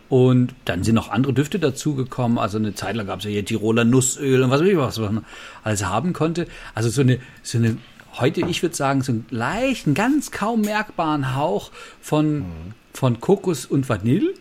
Und 0.08 0.54
dann 0.64 0.82
sind 0.82 0.96
noch 0.96 1.10
andere 1.10 1.32
Düfte 1.32 1.60
dazugekommen. 1.60 2.38
Also 2.38 2.58
eine 2.58 2.74
Zeit 2.74 2.96
lang 2.96 3.06
gab 3.06 3.20
es 3.20 3.24
ja 3.24 3.30
hier 3.30 3.44
Tiroler 3.44 3.84
Nussöl 3.84 4.42
und 4.42 4.50
was 4.50 4.60
weiß 4.60 4.68
ich 4.68 4.76
was, 4.76 5.00
was 5.00 5.12
man 5.12 5.24
alles 5.62 5.84
haben 5.84 6.12
konnte. 6.12 6.48
Also 6.74 6.88
so 6.88 7.02
eine, 7.02 7.20
so 7.44 7.58
eine 7.58 7.76
heute, 8.18 8.40
ich 8.42 8.62
würde 8.62 8.74
sagen, 8.74 9.02
so 9.02 9.12
einen 9.12 9.26
leichten, 9.30 9.94
ganz 9.94 10.32
kaum 10.32 10.62
merkbaren 10.62 11.36
Hauch 11.36 11.70
von, 12.00 12.44
von 12.92 13.20
Kokos 13.20 13.66
und 13.66 13.88
Vanille. 13.88 14.34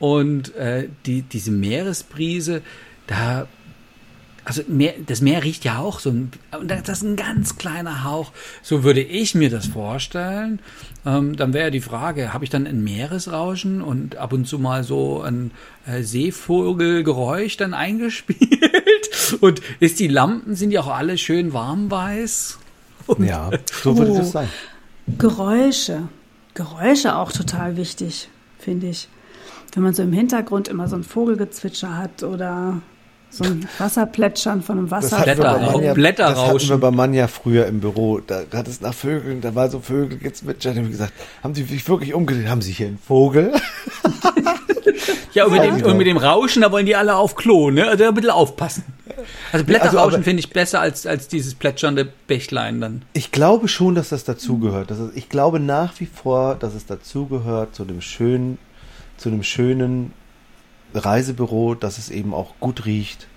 Und 0.00 0.54
äh, 0.56 0.88
die, 1.06 1.22
diese 1.22 1.52
Meeresbrise, 1.52 2.62
da 3.06 3.46
also 4.44 4.62
Meer, 4.66 4.94
das 5.06 5.20
Meer 5.20 5.44
riecht 5.44 5.64
ja 5.64 5.78
auch 5.78 6.00
so, 6.00 6.10
ein, 6.10 6.32
das 6.66 6.88
ist 6.88 7.02
ein 7.02 7.14
ganz 7.14 7.56
kleiner 7.56 8.02
Hauch. 8.04 8.32
So 8.62 8.82
würde 8.82 9.00
ich 9.00 9.34
mir 9.34 9.50
das 9.50 9.66
vorstellen. 9.66 10.60
Ähm, 11.06 11.36
dann 11.36 11.52
wäre 11.52 11.70
die 11.70 11.80
Frage, 11.80 12.32
habe 12.32 12.44
ich 12.44 12.50
dann 12.50 12.66
ein 12.66 12.82
Meeresrauschen 12.82 13.82
und 13.82 14.16
ab 14.16 14.32
und 14.32 14.46
zu 14.46 14.58
mal 14.58 14.82
so 14.82 15.22
ein 15.22 15.52
äh, 15.86 16.02
Seevogelgeräusch 16.02 17.58
dann 17.58 17.74
eingespielt? 17.74 19.38
Und 19.40 19.60
ist 19.78 20.00
die 20.00 20.08
Lampen, 20.08 20.56
sind 20.56 20.70
die 20.70 20.78
auch 20.78 20.88
alle 20.88 21.16
schön 21.18 21.52
warmweiß? 21.52 22.58
Und 23.06 23.24
Ja, 23.24 23.50
so 23.82 23.96
würde 23.96 24.14
das 24.14 24.32
sein. 24.32 24.48
Geräusche. 25.18 26.08
Geräusche 26.54 27.16
auch 27.16 27.30
total 27.30 27.76
wichtig, 27.76 28.28
finde 28.58 28.88
ich. 28.88 29.08
Wenn 29.74 29.82
man 29.82 29.94
so 29.94 30.02
im 30.02 30.12
Hintergrund 30.12 30.68
immer 30.68 30.88
so 30.88 30.96
ein 30.96 31.04
Vogelgezwitscher 31.04 31.96
hat 31.96 32.22
oder 32.22 32.80
so 33.30 33.44
ein 33.44 33.68
Wasserplätschern 33.78 34.62
von 34.62 34.78
einem 34.78 34.90
Wasser. 34.90 35.18
bei 35.24 35.92
Blätterrauschen. 35.94 36.34
Das 36.54 36.54
hatten 36.62 36.68
wir 36.68 36.78
bei 36.78 36.90
Manja 36.90 37.28
früher 37.28 37.66
im 37.66 37.78
Büro. 37.80 38.18
Da 38.26 38.42
hat 38.52 38.66
es 38.66 38.80
nach 38.80 38.92
Vögeln, 38.94 39.40
da 39.40 39.54
war 39.54 39.70
so 39.70 39.78
Vögel 39.80 40.18
gezwitschert. 40.18 40.74
Da 40.74 40.78
habe 40.78 40.86
ich 40.86 40.92
gesagt, 40.92 41.12
haben 41.44 41.54
Sie 41.54 41.62
sich 41.62 41.88
wirklich 41.88 42.12
umgedreht? 42.14 42.48
Haben 42.48 42.62
Sie 42.62 42.72
hier 42.72 42.88
einen 42.88 42.98
Vogel? 42.98 43.52
Ja, 45.32 45.44
und 45.44 45.52
mit, 45.52 45.62
dem, 45.62 45.82
und 45.84 45.96
mit 45.96 46.08
dem 46.08 46.16
Rauschen, 46.16 46.62
da 46.62 46.72
wollen 46.72 46.86
die 46.86 46.96
alle 46.96 47.14
auf 47.14 47.36
Klo, 47.36 47.70
ne? 47.70 47.86
Also 47.86 48.04
ein 48.04 48.14
bisschen 48.14 48.30
aufpassen. 48.30 48.82
Also 49.52 49.64
Blätterrauschen 49.64 50.16
aber- 50.16 50.24
finde 50.24 50.40
ich 50.40 50.50
besser 50.50 50.80
als, 50.80 51.06
als 51.06 51.28
dieses 51.28 51.54
plätschernde 51.54 52.08
Bächlein 52.26 52.80
dann. 52.80 53.02
Ich 53.12 53.30
glaube 53.30 53.68
schon, 53.68 53.94
dass 53.94 54.08
das 54.08 54.24
dazugehört. 54.24 54.90
Das 54.90 54.98
ist- 54.98 55.12
Ich 55.16 55.28
glaube 55.28 55.60
nach 55.60 55.92
wie 56.00 56.06
vor, 56.06 56.56
dass 56.56 56.74
es 56.74 56.84
dazugehört 56.86 57.76
zu 57.76 57.84
dem 57.84 58.00
schönen, 58.00 58.58
zu 59.20 59.28
einem 59.28 59.42
schönen 59.42 60.12
Reisebüro, 60.94 61.74
dass 61.74 61.98
es 61.98 62.10
eben 62.10 62.34
auch 62.34 62.54
gut 62.58 62.86
riecht, 62.86 63.28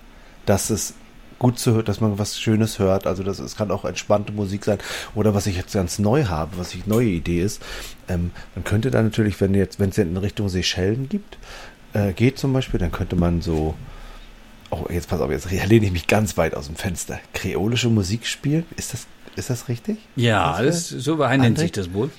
dass 0.46 0.70
es 0.70 0.94
gut 1.38 1.58
zu 1.58 1.82
dass 1.82 2.00
man 2.00 2.18
was 2.18 2.40
Schönes 2.40 2.78
hört. 2.78 3.06
Also 3.06 3.22
das 3.22 3.38
es 3.38 3.56
kann 3.56 3.70
auch 3.70 3.84
entspannte 3.84 4.32
Musik 4.32 4.64
sein. 4.64 4.78
Oder 5.14 5.34
was 5.34 5.46
ich 5.46 5.56
jetzt 5.56 5.74
ganz 5.74 5.98
neu 5.98 6.24
habe, 6.24 6.58
was 6.58 6.74
ich 6.74 6.86
neue 6.86 7.08
Idee 7.08 7.42
ist, 7.42 7.62
ähm, 8.08 8.30
man 8.54 8.64
könnte 8.64 8.90
da 8.90 9.02
natürlich, 9.02 9.40
wenn 9.40 9.54
jetzt, 9.54 9.78
wenn 9.78 9.90
es 9.90 9.98
in 9.98 10.16
Richtung 10.16 10.48
Seychellen 10.48 11.08
gibt, 11.08 11.38
äh, 11.92 12.12
geht 12.12 12.38
zum 12.38 12.52
Beispiel, 12.52 12.80
dann 12.80 12.92
könnte 12.92 13.16
man 13.16 13.42
so 13.42 13.74
Oh, 14.70 14.86
jetzt 14.90 15.08
pass 15.08 15.20
auf, 15.20 15.30
jetzt 15.30 15.48
lehne 15.50 15.86
ich 15.86 15.92
mich 15.92 16.08
ganz 16.08 16.36
weit 16.36 16.54
aus 16.54 16.66
dem 16.66 16.74
Fenster. 16.74 17.20
Kreolische 17.32 17.88
Musik 17.90 18.26
spielen? 18.26 18.66
Ist 18.76 18.92
das, 18.92 19.06
ist 19.36 19.48
das 19.48 19.68
richtig? 19.68 19.98
Ja, 20.16 20.60
Das 20.60 20.88
so 20.88 21.16
nennt 21.16 21.58
sich 21.58 21.70
das 21.70 21.92
wohl. 21.92 22.10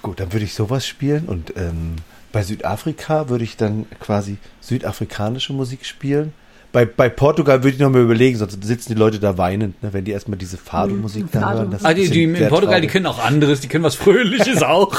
Gut, 0.00 0.18
dann 0.18 0.32
würde 0.32 0.46
ich 0.46 0.54
sowas 0.54 0.86
spielen 0.86 1.26
und 1.26 1.52
ähm, 1.56 1.96
bei 2.34 2.42
Südafrika 2.42 3.28
würde 3.30 3.44
ich 3.44 3.56
dann 3.56 3.86
quasi 4.00 4.36
südafrikanische 4.60 5.52
Musik 5.54 5.86
spielen. 5.86 6.32
Bei, 6.72 6.84
bei 6.84 7.08
Portugal 7.08 7.62
würde 7.62 7.76
ich 7.76 7.80
noch 7.80 7.88
mal 7.90 8.02
überlegen, 8.02 8.36
sonst 8.36 8.58
sitzen 8.64 8.92
die 8.94 8.98
Leute 8.98 9.20
da 9.20 9.38
weinend, 9.38 9.80
ne, 9.82 9.92
wenn 9.92 10.04
die 10.04 10.10
erstmal 10.10 10.36
diese 10.36 10.56
Fado-Musik 10.56 11.26
da 11.30 11.40
Fado. 11.40 11.58
hören. 11.60 11.70
Das 11.70 11.80
ist 11.82 11.86
Ah, 11.86 11.94
die, 11.94 12.10
die 12.10 12.24
in 12.24 12.32
Portugal, 12.48 12.80
die 12.80 12.88
traurig. 12.88 12.90
können 12.90 13.06
auch 13.06 13.24
anderes, 13.24 13.60
die 13.60 13.68
können 13.68 13.84
was 13.84 13.94
Fröhliches 13.94 14.62
auch. 14.76 14.92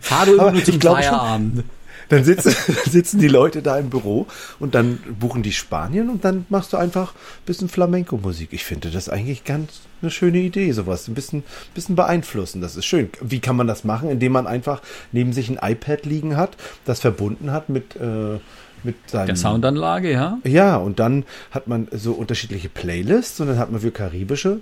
Fado 0.00 0.32
nur 0.52 0.62
zum 0.62 0.74
ich 0.74 0.80
glaube 0.80 1.02
schon- 1.02 1.10
Feierabend. 1.12 1.64
Dann 2.10 2.24
sitzen, 2.24 2.54
sitzen 2.90 3.20
die 3.20 3.28
Leute 3.28 3.62
da 3.62 3.78
im 3.78 3.88
Büro 3.88 4.26
und 4.58 4.74
dann 4.74 4.98
buchen 5.18 5.42
die 5.42 5.52
Spanien 5.52 6.10
und 6.10 6.24
dann 6.24 6.44
machst 6.48 6.72
du 6.72 6.76
einfach 6.76 7.14
ein 7.14 7.46
bisschen 7.46 7.68
Flamenco-Musik. 7.68 8.50
Ich 8.52 8.64
finde 8.64 8.90
das 8.90 9.08
eigentlich 9.08 9.44
ganz 9.44 9.80
eine 10.02 10.10
schöne 10.10 10.38
Idee, 10.38 10.72
sowas. 10.72 11.08
Ein 11.08 11.14
bisschen, 11.14 11.44
bisschen 11.72 11.94
beeinflussen, 11.94 12.60
das 12.60 12.76
ist 12.76 12.84
schön. 12.84 13.10
Wie 13.20 13.38
kann 13.38 13.56
man 13.56 13.68
das 13.68 13.84
machen? 13.84 14.10
Indem 14.10 14.32
man 14.32 14.46
einfach 14.46 14.82
neben 15.12 15.32
sich 15.32 15.48
ein 15.48 15.58
iPad 15.62 16.04
liegen 16.04 16.36
hat, 16.36 16.56
das 16.84 17.00
verbunden 17.00 17.52
hat 17.52 17.68
mit, 17.68 17.94
äh, 17.96 18.38
mit 18.82 18.96
seinem... 19.06 19.26
Der 19.26 19.36
Soundanlage, 19.36 20.10
ja. 20.10 20.38
Ja, 20.44 20.76
und 20.76 20.98
dann 20.98 21.24
hat 21.52 21.68
man 21.68 21.86
so 21.92 22.12
unterschiedliche 22.12 22.68
Playlists 22.68 23.40
und 23.40 23.46
dann 23.46 23.58
hat 23.58 23.70
man 23.70 23.80
für 23.80 23.92
karibische 23.92 24.60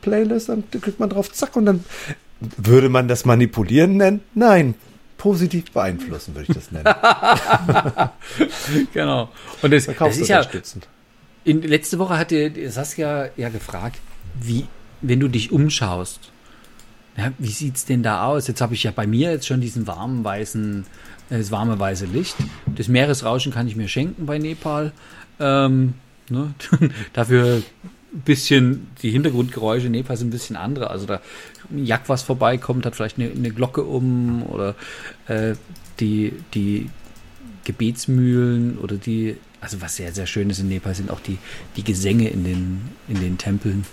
Playlists, 0.00 0.46
dann 0.46 0.62
klickt 0.70 1.00
man 1.00 1.10
drauf, 1.10 1.32
zack, 1.32 1.56
und 1.56 1.66
dann 1.66 1.84
würde 2.56 2.88
man 2.88 3.08
das 3.08 3.24
manipulieren 3.24 3.96
nennen? 3.96 4.20
Nein, 4.34 4.74
positiv 5.22 5.70
beeinflussen 5.70 6.34
würde 6.34 6.48
ich 6.48 6.56
das 6.56 6.72
nennen. 6.72 6.84
Genau. 8.92 9.28
Und 9.62 9.72
das, 9.72 9.86
das 9.86 10.16
ist 10.18 10.26
ja, 10.26 10.44
in, 11.44 11.62
letzte 11.62 12.00
Woche 12.00 12.18
hatte 12.18 12.52
Saskia 12.68 13.30
ja 13.36 13.48
gefragt, 13.48 14.00
wie, 14.34 14.66
wenn 15.00 15.20
du 15.20 15.28
dich 15.28 15.52
umschaust, 15.52 16.32
ja, 17.16 17.30
wie 17.38 17.50
sieht's 17.52 17.84
denn 17.84 18.02
da 18.02 18.24
aus? 18.24 18.48
Jetzt 18.48 18.60
habe 18.60 18.74
ich 18.74 18.82
ja 18.82 18.90
bei 18.90 19.06
mir 19.06 19.30
jetzt 19.30 19.46
schon 19.46 19.60
diesen 19.60 19.86
warmen 19.86 20.24
weißen, 20.24 20.86
äh, 21.30 21.38
das 21.38 21.52
warme 21.52 21.78
weiße 21.78 22.06
Licht. 22.06 22.34
Das 22.66 22.88
Meeresrauschen 22.88 23.52
kann 23.52 23.68
ich 23.68 23.76
mir 23.76 23.86
schenken 23.86 24.26
bei 24.26 24.38
Nepal. 24.38 24.90
Ähm, 25.38 25.94
ne? 26.30 26.52
Dafür 27.12 27.62
bisschen, 28.12 28.88
die 29.02 29.10
Hintergrundgeräusche 29.10 29.86
in 29.86 29.92
Nepal 29.92 30.16
sind 30.16 30.28
ein 30.28 30.30
bisschen 30.30 30.56
andere. 30.56 30.90
Also 30.90 31.06
da 31.06 31.20
ein 31.70 31.84
Jack, 31.84 32.02
was 32.08 32.22
vorbeikommt, 32.22 32.86
hat 32.86 32.94
vielleicht 32.94 33.18
eine, 33.18 33.30
eine 33.30 33.50
Glocke 33.50 33.82
um 33.82 34.42
oder 34.44 34.74
äh, 35.26 35.54
die, 36.00 36.32
die 36.54 36.90
Gebetsmühlen 37.64 38.78
oder 38.78 38.96
die, 38.96 39.36
also 39.60 39.80
was 39.80 39.96
sehr, 39.96 40.12
sehr 40.12 40.26
schön 40.26 40.50
ist 40.50 40.58
in 40.58 40.68
Nepal, 40.68 40.94
sind 40.94 41.10
auch 41.10 41.20
die, 41.20 41.38
die 41.76 41.84
Gesänge 41.84 42.28
in 42.28 42.44
den, 42.44 42.88
in 43.08 43.20
den 43.20 43.38
Tempeln 43.38 43.84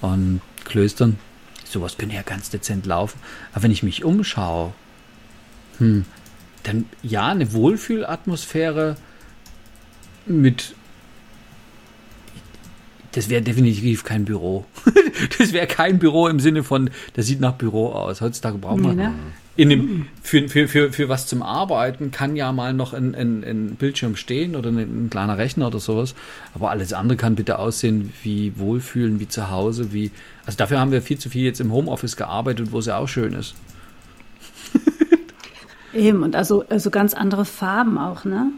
und 0.00 0.40
Klöstern. 0.64 1.18
Sowas 1.64 1.96
könnte 1.96 2.16
ja 2.16 2.22
ganz 2.22 2.50
dezent 2.50 2.86
laufen. 2.86 3.20
Aber 3.52 3.64
wenn 3.64 3.70
ich 3.70 3.82
mich 3.82 4.04
umschaue, 4.04 4.72
hm, 5.78 6.04
dann 6.64 6.86
ja, 7.02 7.28
eine 7.28 7.52
Wohlfühlatmosphäre 7.52 8.96
mit. 10.26 10.74
Das 13.12 13.28
wäre 13.28 13.42
definitiv 13.42 14.04
kein 14.04 14.24
Büro. 14.24 14.64
das 15.38 15.52
wäre 15.52 15.66
kein 15.66 15.98
Büro 15.98 16.28
im 16.28 16.38
Sinne 16.38 16.62
von, 16.62 16.90
das 17.14 17.26
sieht 17.26 17.40
nach 17.40 17.54
Büro 17.54 17.88
aus. 17.88 18.20
Heutzutage 18.20 18.58
braucht 18.58 18.78
man 18.80 18.96
Nee, 18.96 19.02
ne? 19.02 19.14
in 19.56 19.68
dem, 19.68 20.06
für, 20.22 20.48
für, 20.48 20.68
für, 20.68 20.92
für 20.92 21.08
was 21.08 21.26
zum 21.26 21.42
Arbeiten 21.42 22.12
kann 22.12 22.36
ja 22.36 22.50
mal 22.52 22.72
noch 22.72 22.94
ein, 22.94 23.14
ein, 23.14 23.44
ein 23.44 23.74
Bildschirm 23.74 24.16
stehen 24.16 24.56
oder 24.56 24.70
ein, 24.70 24.78
ein 24.78 25.10
kleiner 25.10 25.38
Rechner 25.38 25.66
oder 25.66 25.80
sowas. 25.80 26.14
Aber 26.54 26.70
alles 26.70 26.92
andere 26.92 27.16
kann 27.16 27.34
bitte 27.34 27.58
aussehen 27.58 28.12
wie 28.22 28.58
Wohlfühlen, 28.58 29.20
wie 29.20 29.28
zu 29.28 29.50
Hause, 29.50 29.92
wie. 29.92 30.12
Also 30.46 30.56
dafür 30.56 30.80
haben 30.80 30.92
wir 30.92 31.02
viel 31.02 31.18
zu 31.18 31.28
viel 31.28 31.44
jetzt 31.44 31.60
im 31.60 31.72
Homeoffice 31.72 32.16
gearbeitet, 32.16 32.72
wo 32.72 32.78
es 32.78 32.86
ja 32.86 32.96
auch 32.96 33.08
schön 33.08 33.34
ist. 33.34 33.54
Eben, 35.92 36.22
und 36.22 36.36
also, 36.36 36.64
also 36.68 36.90
ganz 36.90 37.12
andere 37.12 37.44
Farben 37.44 37.98
auch, 37.98 38.24
ne? 38.24 38.52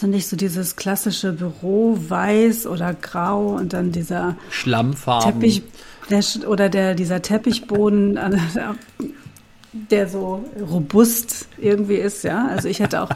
Also 0.00 0.10
nicht 0.10 0.28
so 0.28 0.36
dieses 0.36 0.76
klassische 0.76 1.34
Büro, 1.34 1.94
weiß 2.08 2.66
oder 2.66 2.94
grau 2.94 3.48
und 3.48 3.74
dann 3.74 3.92
dieser 3.92 4.34
Schlammfarben. 4.48 5.30
Teppich 5.30 5.62
der, 6.08 6.24
oder 6.48 6.70
der, 6.70 6.94
dieser 6.94 7.20
Teppichboden, 7.20 8.16
äh, 8.16 8.30
der 9.90 10.08
so 10.08 10.42
robust 10.58 11.48
irgendwie 11.58 11.96
ist, 11.96 12.24
ja. 12.24 12.48
Also 12.48 12.68
ich 12.68 12.80
hätte 12.80 13.02
auch 13.02 13.10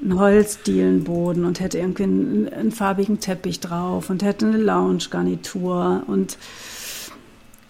einen 0.00 0.18
Holzdielenboden 0.18 1.44
und 1.44 1.60
hätte 1.60 1.76
irgendwie 1.76 2.04
einen, 2.04 2.48
einen 2.50 2.72
farbigen 2.72 3.20
Teppich 3.20 3.60
drauf 3.60 4.08
und 4.08 4.22
hätte 4.22 4.46
eine 4.46 4.56
Lounge-Garnitur 4.56 6.04
und 6.06 6.38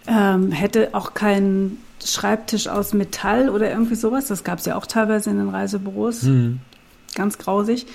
ähm, 0.07 0.53
hätte 0.53 0.91
auch 0.93 1.15
keinen 1.15 1.79
Schreibtisch 2.05 2.69
aus 2.69 2.95
Metall 2.95 3.49
oder 3.49 3.73
irgendwie 3.73 3.97
sowas. 3.97 4.27
Das 4.27 4.45
gab 4.45 4.61
es 4.61 4.67
ja 4.67 4.77
auch 4.77 4.87
teilweise 4.87 5.31
in 5.31 5.39
den 5.39 5.49
Reisebüros. 5.49 6.23
Ganz 7.17 7.39
grausig. 7.39 7.87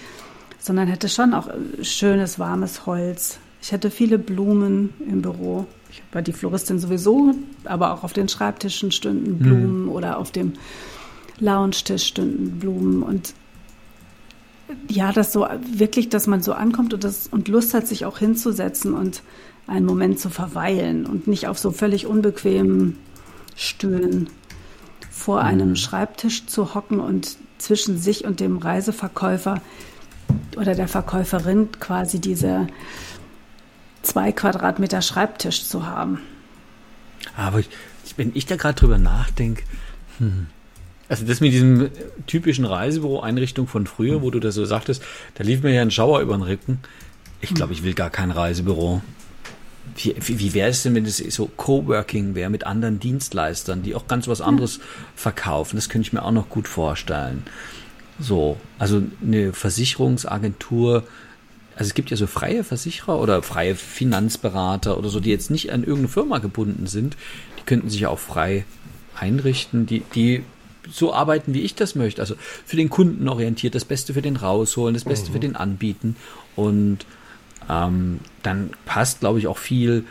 Sondern 0.61 0.87
hätte 0.87 1.09
schon 1.09 1.33
auch 1.33 1.47
äh, 1.47 1.83
schönes, 1.83 2.39
warmes 2.39 2.85
Holz. 2.85 3.39
Ich 3.61 3.71
hätte 3.71 3.91
viele 3.91 4.17
Blumen 4.17 4.93
im 4.99 5.21
Büro. 5.21 5.65
Ich 5.91 6.01
war 6.13 6.21
die 6.21 6.33
Floristin 6.33 6.79
sowieso, 6.79 7.33
aber 7.65 7.93
auch 7.93 8.03
auf 8.03 8.13
den 8.13 8.29
Schreibtischen 8.29 8.91
stünden 8.91 9.39
Blumen 9.39 9.89
oder 9.89 10.17
auf 10.17 10.31
dem 10.31 10.53
Lounge-Tisch 11.39 12.05
stünden 12.05 12.59
Blumen. 12.59 13.03
Und 13.03 13.33
ja, 14.87 15.11
das 15.11 15.33
so 15.33 15.47
wirklich, 15.73 16.09
dass 16.09 16.27
man 16.27 16.41
so 16.41 16.53
ankommt 16.53 16.93
und, 16.93 17.03
das, 17.03 17.27
und 17.27 17.49
Lust 17.49 17.73
hat, 17.73 17.87
sich 17.87 18.05
auch 18.05 18.17
hinzusetzen 18.19 18.93
und 18.93 19.21
einen 19.67 19.85
Moment 19.85 20.19
zu 20.19 20.29
verweilen 20.29 21.05
und 21.05 21.27
nicht 21.27 21.47
auf 21.47 21.59
so 21.59 21.71
völlig 21.71 22.07
unbequemen 22.07 22.97
Stühlen 23.55 24.29
vor 25.09 25.41
einem 25.41 25.75
Schreibtisch 25.75 26.45
zu 26.47 26.73
hocken 26.73 26.99
und 26.99 27.37
zwischen 27.57 27.97
sich 27.97 28.25
und 28.25 28.39
dem 28.39 28.57
Reiseverkäufer 28.57 29.61
oder 30.57 30.75
der 30.75 30.87
Verkäuferin 30.87 31.69
quasi 31.79 32.19
diese 32.19 32.67
zwei 34.01 34.31
Quadratmeter 34.31 35.01
Schreibtisch 35.01 35.65
zu 35.65 35.85
haben. 35.85 36.19
Aber 37.37 37.59
ich, 37.59 37.69
wenn 38.17 38.31
ich 38.33 38.45
da 38.45 38.55
gerade 38.55 38.75
drüber 38.75 38.97
nachdenke, 38.97 39.63
hm, 40.17 40.47
Also 41.11 41.25
das 41.25 41.41
mit 41.41 41.51
diesem 41.51 41.89
typischen 42.25 42.63
Reisebüro-Einrichtung 42.63 43.67
von 43.67 43.85
früher, 43.85 44.21
wo 44.21 44.31
du 44.31 44.39
das 44.39 44.55
so 44.55 44.63
sagtest, 44.63 45.03
da 45.35 45.43
lief 45.43 45.61
mir 45.61 45.73
ja 45.73 45.81
ein 45.81 45.91
Schauer 45.91 46.21
über 46.21 46.37
den 46.37 46.43
Rücken. 46.43 46.79
Ich 47.41 47.53
glaube, 47.53 47.73
ich 47.73 47.83
will 47.83 47.93
gar 47.93 48.09
kein 48.09 48.31
Reisebüro. 48.31 49.01
Wie, 49.97 50.15
wie, 50.21 50.39
wie 50.39 50.53
wäre 50.53 50.69
es 50.69 50.83
denn, 50.83 50.95
wenn 50.95 51.05
es 51.05 51.17
so 51.17 51.47
Coworking 51.47 52.33
wäre 52.33 52.49
mit 52.49 52.65
anderen 52.65 53.01
Dienstleistern, 53.01 53.83
die 53.83 53.93
auch 53.93 54.07
ganz 54.07 54.29
was 54.29 54.39
anderes 54.39 54.79
verkaufen? 55.15 55.75
Das 55.75 55.89
könnte 55.89 56.07
ich 56.07 56.13
mir 56.13 56.23
auch 56.23 56.31
noch 56.31 56.47
gut 56.47 56.69
vorstellen. 56.69 57.43
So, 58.21 58.57
also 58.77 59.01
eine 59.21 59.51
Versicherungsagentur, 59.51 61.03
also 61.75 61.87
es 61.87 61.93
gibt 61.93 62.11
ja 62.11 62.17
so 62.17 62.27
freie 62.27 62.63
Versicherer 62.63 63.19
oder 63.19 63.41
freie 63.41 63.75
Finanzberater 63.75 64.97
oder 64.97 65.09
so, 65.09 65.19
die 65.19 65.31
jetzt 65.31 65.49
nicht 65.49 65.71
an 65.73 65.81
irgendeine 65.81 66.09
Firma 66.09 66.37
gebunden 66.37 66.87
sind, 66.87 67.17
die 67.59 67.63
könnten 67.63 67.89
sich 67.89 68.01
ja 68.01 68.09
auch 68.09 68.19
frei 68.19 68.65
einrichten, 69.19 69.85
die, 69.85 70.03
die 70.13 70.43
so 70.89 71.13
arbeiten, 71.13 71.53
wie 71.53 71.61
ich 71.61 71.75
das 71.75 71.95
möchte. 71.95 72.21
Also 72.21 72.35
für 72.65 72.75
den 72.75 72.89
Kunden 72.89 73.27
orientiert, 73.27 73.75
das 73.75 73.85
Beste 73.85 74.13
für 74.13 74.21
den 74.21 74.35
rausholen, 74.35 74.93
das 74.93 75.05
Beste 75.05 75.29
mhm. 75.29 75.33
für 75.33 75.39
den 75.39 75.55
anbieten. 75.55 76.15
Und 76.55 76.99
ähm, 77.69 78.19
dann 78.43 78.71
passt, 78.85 79.21
glaube 79.21 79.39
ich, 79.39 79.47
auch 79.47 79.57
viel 79.57 80.05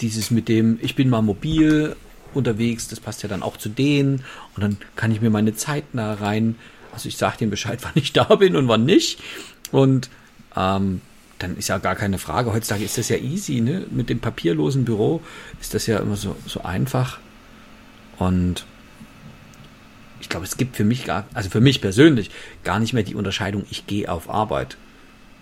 dieses 0.00 0.30
mit 0.30 0.48
dem, 0.48 0.78
ich 0.82 0.94
bin 0.94 1.08
mal 1.08 1.22
mobil 1.22 1.96
unterwegs, 2.34 2.88
das 2.88 3.00
passt 3.00 3.22
ja 3.22 3.28
dann 3.28 3.42
auch 3.42 3.56
zu 3.56 3.68
denen. 3.68 4.24
Und 4.54 4.62
dann 4.62 4.76
kann 4.94 5.10
ich 5.10 5.20
mir 5.20 5.30
meine 5.30 5.54
Zeit 5.54 5.84
da 5.92 6.14
rein, 6.14 6.56
also 6.96 7.10
ich 7.10 7.18
sage 7.18 7.36
denen 7.38 7.50
Bescheid, 7.50 7.78
wann 7.82 7.92
ich 7.94 8.12
da 8.12 8.24
bin 8.24 8.56
und 8.56 8.68
wann 8.68 8.84
nicht. 8.84 9.20
Und 9.70 10.08
ähm, 10.56 11.02
dann 11.38 11.56
ist 11.58 11.68
ja 11.68 11.76
gar 11.76 11.94
keine 11.94 12.18
Frage. 12.18 12.52
Heutzutage 12.52 12.84
ist 12.84 12.96
das 12.96 13.10
ja 13.10 13.18
easy, 13.18 13.60
ne? 13.60 13.84
Mit 13.90 14.08
dem 14.08 14.20
papierlosen 14.20 14.86
Büro 14.86 15.20
ist 15.60 15.74
das 15.74 15.86
ja 15.86 15.98
immer 15.98 16.16
so, 16.16 16.34
so 16.46 16.62
einfach. 16.62 17.18
Und 18.18 18.64
ich 20.22 20.30
glaube, 20.30 20.46
es 20.46 20.56
gibt 20.56 20.76
für 20.76 20.84
mich 20.84 21.04
gar, 21.04 21.26
also 21.34 21.50
für 21.50 21.60
mich 21.60 21.82
persönlich, 21.82 22.30
gar 22.64 22.80
nicht 22.80 22.94
mehr 22.94 23.02
die 23.02 23.14
Unterscheidung, 23.14 23.66
ich 23.70 23.86
gehe 23.86 24.10
auf 24.10 24.30
Arbeit. 24.30 24.78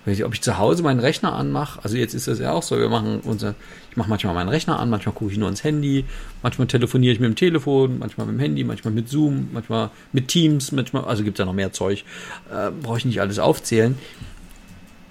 Ob 0.06 0.34
ich 0.34 0.42
zu 0.42 0.58
Hause 0.58 0.82
meinen 0.82 1.00
Rechner 1.00 1.32
anmache, 1.32 1.80
also 1.82 1.96
jetzt 1.96 2.12
ist 2.12 2.28
das 2.28 2.38
ja 2.38 2.52
auch 2.52 2.62
so, 2.62 2.78
wir 2.78 2.90
machen 2.90 3.20
unser, 3.20 3.54
ich 3.90 3.96
mache 3.96 4.10
manchmal 4.10 4.34
meinen 4.34 4.50
Rechner 4.50 4.78
an, 4.78 4.90
manchmal 4.90 5.14
gucke 5.14 5.32
ich 5.32 5.38
nur 5.38 5.48
ins 5.48 5.64
Handy, 5.64 6.04
manchmal 6.42 6.66
telefoniere 6.66 7.14
ich 7.14 7.20
mit 7.20 7.28
dem 7.28 7.36
Telefon, 7.36 7.98
manchmal 7.98 8.26
mit 8.26 8.36
dem 8.36 8.40
Handy, 8.40 8.64
manchmal 8.64 8.92
mit 8.92 9.08
Zoom, 9.08 9.48
manchmal 9.52 9.90
mit 10.12 10.28
Teams, 10.28 10.72
manchmal, 10.72 11.04
also 11.04 11.24
gibt 11.24 11.38
es 11.38 11.42
ja 11.42 11.46
noch 11.46 11.54
mehr 11.54 11.72
Zeug, 11.72 12.04
äh, 12.52 12.70
brauche 12.70 12.98
ich 12.98 13.06
nicht 13.06 13.20
alles 13.20 13.38
aufzählen. 13.38 13.96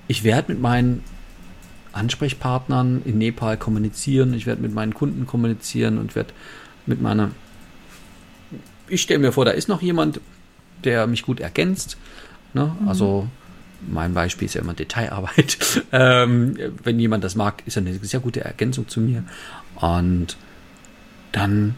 Ich 0.07 0.23
werde 0.23 0.51
mit 0.51 0.61
meinen 0.61 1.03
Ansprechpartnern 1.91 3.01
in 3.03 3.17
Nepal 3.17 3.57
kommunizieren, 3.57 4.33
ich 4.35 4.45
werde 4.45 4.61
mit 4.61 4.73
meinen 4.73 4.93
Kunden 4.93 5.25
kommunizieren 5.25 5.97
und 5.97 6.15
werde 6.15 6.33
mit 6.85 7.01
meiner 7.01 7.31
ich 8.87 9.01
stelle 9.01 9.19
mir 9.19 9.31
vor, 9.31 9.45
da 9.45 9.51
ist 9.51 9.67
noch 9.67 9.81
jemand, 9.81 10.19
der 10.83 11.07
mich 11.07 11.23
gut 11.23 11.39
ergänzt. 11.39 11.97
Ne? 12.53 12.75
Mhm. 12.79 12.87
Mein 13.87 14.13
Beispiel 14.13 14.45
ist 14.45 14.55
ja 14.55 14.61
immer 14.61 14.73
Detailarbeit. 14.73 15.83
ähm, 15.91 16.57
wenn 16.83 16.99
jemand 16.99 17.23
das 17.23 17.35
mag, 17.35 17.63
ist 17.65 17.75
ja 17.75 17.81
eine 17.81 17.93
sehr 17.95 18.19
gute 18.19 18.41
Ergänzung 18.41 18.87
zu 18.87 19.01
mir. 19.01 19.23
Und 19.75 20.37
dann 21.31 21.75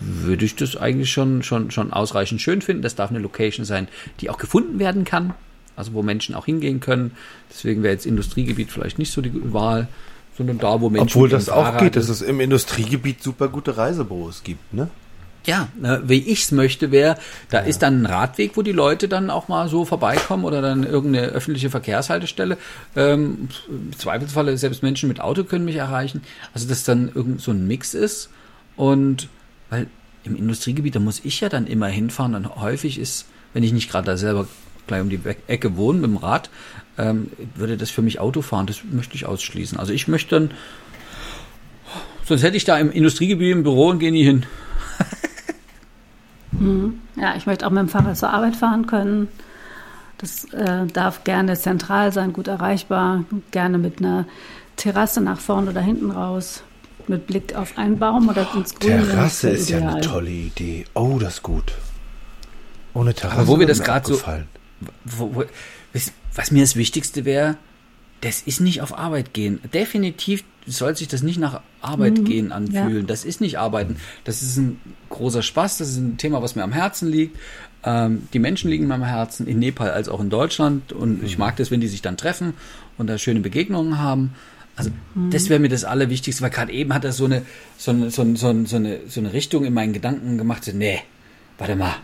würde 0.00 0.44
ich 0.44 0.56
das 0.56 0.76
eigentlich 0.76 1.10
schon, 1.10 1.42
schon, 1.42 1.70
schon 1.70 1.92
ausreichend 1.92 2.40
schön 2.40 2.60
finden. 2.60 2.82
Das 2.82 2.94
darf 2.94 3.10
eine 3.10 3.18
Location 3.18 3.64
sein, 3.64 3.88
die 4.20 4.30
auch 4.30 4.38
gefunden 4.38 4.78
werden 4.78 5.04
kann. 5.04 5.34
Also 5.74 5.92
wo 5.92 6.02
Menschen 6.02 6.34
auch 6.34 6.46
hingehen 6.46 6.80
können. 6.80 7.12
Deswegen 7.50 7.82
wäre 7.82 7.92
jetzt 7.92 8.06
Industriegebiet 8.06 8.70
vielleicht 8.72 8.98
nicht 8.98 9.12
so 9.12 9.20
die 9.20 9.32
Wahl, 9.52 9.88
sondern 10.36 10.58
da, 10.58 10.80
wo 10.80 10.88
Menschen. 10.88 11.08
Obwohl 11.08 11.28
das 11.28 11.48
auch 11.48 11.78
geht, 11.78 11.96
dass 11.96 12.08
es 12.08 12.22
im 12.22 12.40
Industriegebiet 12.40 13.22
super 13.22 13.48
gute 13.48 13.76
Reisebüros 13.76 14.42
gibt, 14.42 14.72
ne? 14.72 14.88
Ja, 15.46 15.68
ne, 15.80 16.02
wie 16.06 16.18
ich's 16.18 16.52
möchte, 16.52 16.90
wäre, 16.90 17.16
da 17.50 17.60
ja. 17.60 17.66
ist 17.66 17.82
dann 17.82 18.02
ein 18.02 18.06
Radweg, 18.06 18.56
wo 18.56 18.62
die 18.62 18.72
Leute 18.72 19.08
dann 19.08 19.30
auch 19.30 19.48
mal 19.48 19.68
so 19.68 19.84
vorbeikommen 19.84 20.44
oder 20.44 20.60
dann 20.60 20.84
irgendeine 20.84 21.28
öffentliche 21.28 21.70
Verkehrshaltestelle. 21.70 22.58
Ähm, 22.94 23.48
Im 23.68 23.92
Zweifelsfalle 23.96 24.56
selbst 24.58 24.82
Menschen 24.82 25.08
mit 25.08 25.20
Auto 25.20 25.44
können 25.44 25.64
mich 25.64 25.76
erreichen. 25.76 26.22
Also 26.54 26.68
dass 26.68 26.84
dann 26.84 27.10
irgend 27.14 27.40
so 27.40 27.52
ein 27.52 27.66
Mix 27.66 27.94
ist 27.94 28.30
und 28.76 29.28
weil 29.70 29.86
im 30.24 30.36
Industriegebiet, 30.36 30.96
da 30.96 31.00
muss 31.00 31.20
ich 31.24 31.40
ja 31.40 31.48
dann 31.48 31.66
immer 31.66 31.86
hinfahren 31.86 32.34
und 32.34 32.56
häufig 32.56 32.98
ist, 32.98 33.26
wenn 33.54 33.62
ich 33.62 33.72
nicht 33.72 33.90
gerade 33.90 34.06
da 34.06 34.16
selber 34.16 34.46
gleich 34.86 35.00
um 35.00 35.08
die 35.08 35.20
Ecke 35.46 35.76
wohne 35.76 36.00
mit 36.00 36.10
dem 36.10 36.16
Rad, 36.16 36.50
ähm, 36.98 37.30
würde 37.54 37.76
das 37.76 37.90
für 37.90 38.02
mich 38.02 38.20
Autofahren, 38.20 38.66
das 38.66 38.80
möchte 38.90 39.14
ich 39.14 39.26
ausschließen. 39.26 39.78
Also 39.78 39.92
ich 39.92 40.08
möchte 40.08 40.38
dann, 40.38 40.50
sonst 42.24 42.42
hätte 42.42 42.56
ich 42.56 42.64
da 42.64 42.78
im 42.78 42.90
Industriegebiet 42.90 43.52
im 43.52 43.62
Büro 43.62 43.88
und 43.88 43.98
gehe 43.98 44.12
nie 44.12 44.24
hin. 44.24 44.46
Mhm. 46.58 47.00
Ja, 47.16 47.34
ich 47.36 47.46
möchte 47.46 47.66
auch 47.66 47.70
mit 47.70 47.80
dem 47.80 47.88
Fahrrad 47.88 48.16
zur 48.16 48.30
Arbeit 48.30 48.56
fahren 48.56 48.86
können. 48.86 49.28
Das 50.18 50.44
äh, 50.52 50.86
darf 50.86 51.24
gerne 51.24 51.56
zentral 51.56 52.12
sein, 52.12 52.32
gut 52.32 52.48
erreichbar, 52.48 53.24
gerne 53.50 53.78
mit 53.78 53.98
einer 53.98 54.26
Terrasse 54.76 55.20
nach 55.20 55.38
vorne 55.38 55.70
oder 55.70 55.80
hinten 55.80 56.10
raus, 56.10 56.62
mit 57.06 57.26
Blick 57.26 57.54
auf 57.54 57.76
einen 57.76 57.98
Baum 57.98 58.28
oder 58.28 58.48
ins 58.54 58.74
Grüne. 58.74 59.06
Terrasse 59.06 59.50
ist 59.50 59.68
ideal. 59.68 59.82
ja 59.82 59.88
eine 59.90 60.00
tolle 60.00 60.30
Idee. 60.30 60.86
Oh, 60.94 61.18
das 61.18 61.34
ist 61.34 61.42
gut. 61.42 61.72
Ohne 62.94 63.12
Terrasse. 63.12 63.40
Aber 63.40 63.48
wo 63.48 63.58
wir 63.58 63.66
das 63.66 63.82
gerade 63.82 64.06
so. 64.06 64.20
Wo, 65.04 65.34
wo, 65.34 65.44
was 66.34 66.50
mir 66.50 66.62
das 66.62 66.76
Wichtigste 66.76 67.24
wäre, 67.24 67.56
das 68.20 68.42
ist 68.42 68.60
nicht 68.60 68.80
auf 68.80 68.96
Arbeit 68.96 69.34
gehen. 69.34 69.60
Definitiv 69.72 70.44
soll 70.66 70.96
sich 70.96 71.08
das 71.08 71.22
nicht 71.22 71.38
nach 71.38 71.60
Arbeit 71.80 72.18
mhm. 72.18 72.24
gehen 72.24 72.52
anfühlen. 72.52 73.00
Ja. 73.00 73.06
Das 73.06 73.24
ist 73.24 73.40
nicht 73.40 73.58
Arbeiten. 73.58 73.96
Das 74.24 74.42
ist 74.42 74.56
ein 74.56 74.80
großer 75.10 75.42
Spaß. 75.42 75.78
Das 75.78 75.88
ist 75.88 75.98
ein 75.98 76.16
Thema, 76.16 76.42
was 76.42 76.56
mir 76.56 76.64
am 76.64 76.72
Herzen 76.72 77.08
liegt. 77.08 77.38
Ähm, 77.84 78.26
die 78.32 78.38
Menschen 78.38 78.70
liegen 78.70 78.88
mir 78.88 78.94
am 78.94 79.04
Herzen, 79.04 79.46
in 79.46 79.58
Nepal 79.58 79.90
als 79.90 80.08
auch 80.08 80.20
in 80.20 80.30
Deutschland. 80.30 80.92
Und 80.92 81.20
mhm. 81.20 81.26
ich 81.26 81.38
mag 81.38 81.56
das, 81.56 81.70
wenn 81.70 81.80
die 81.80 81.88
sich 81.88 82.02
dann 82.02 82.16
treffen 82.16 82.54
und 82.98 83.06
da 83.06 83.18
schöne 83.18 83.40
Begegnungen 83.40 83.98
haben. 83.98 84.34
Also 84.74 84.90
mhm. 85.14 85.30
das 85.30 85.48
wäre 85.48 85.60
mir 85.60 85.68
das 85.68 85.84
Allerwichtigste, 85.84 86.42
weil 86.42 86.50
gerade 86.50 86.72
eben 86.72 86.92
hat 86.92 87.04
er 87.04 87.12
so 87.12 87.26
eine, 87.26 87.42
so 87.78 87.92
eine, 87.92 88.10
so 88.10 88.22
eine, 88.22 88.36
so 88.36 88.76
eine, 88.76 89.00
so 89.06 89.20
eine 89.20 89.32
Richtung 89.32 89.64
in 89.64 89.72
meinen 89.72 89.92
Gedanken 89.92 90.36
gemacht. 90.36 90.64
So, 90.64 90.72
nee, 90.72 91.00
warte 91.58 91.76
mal, 91.76 91.94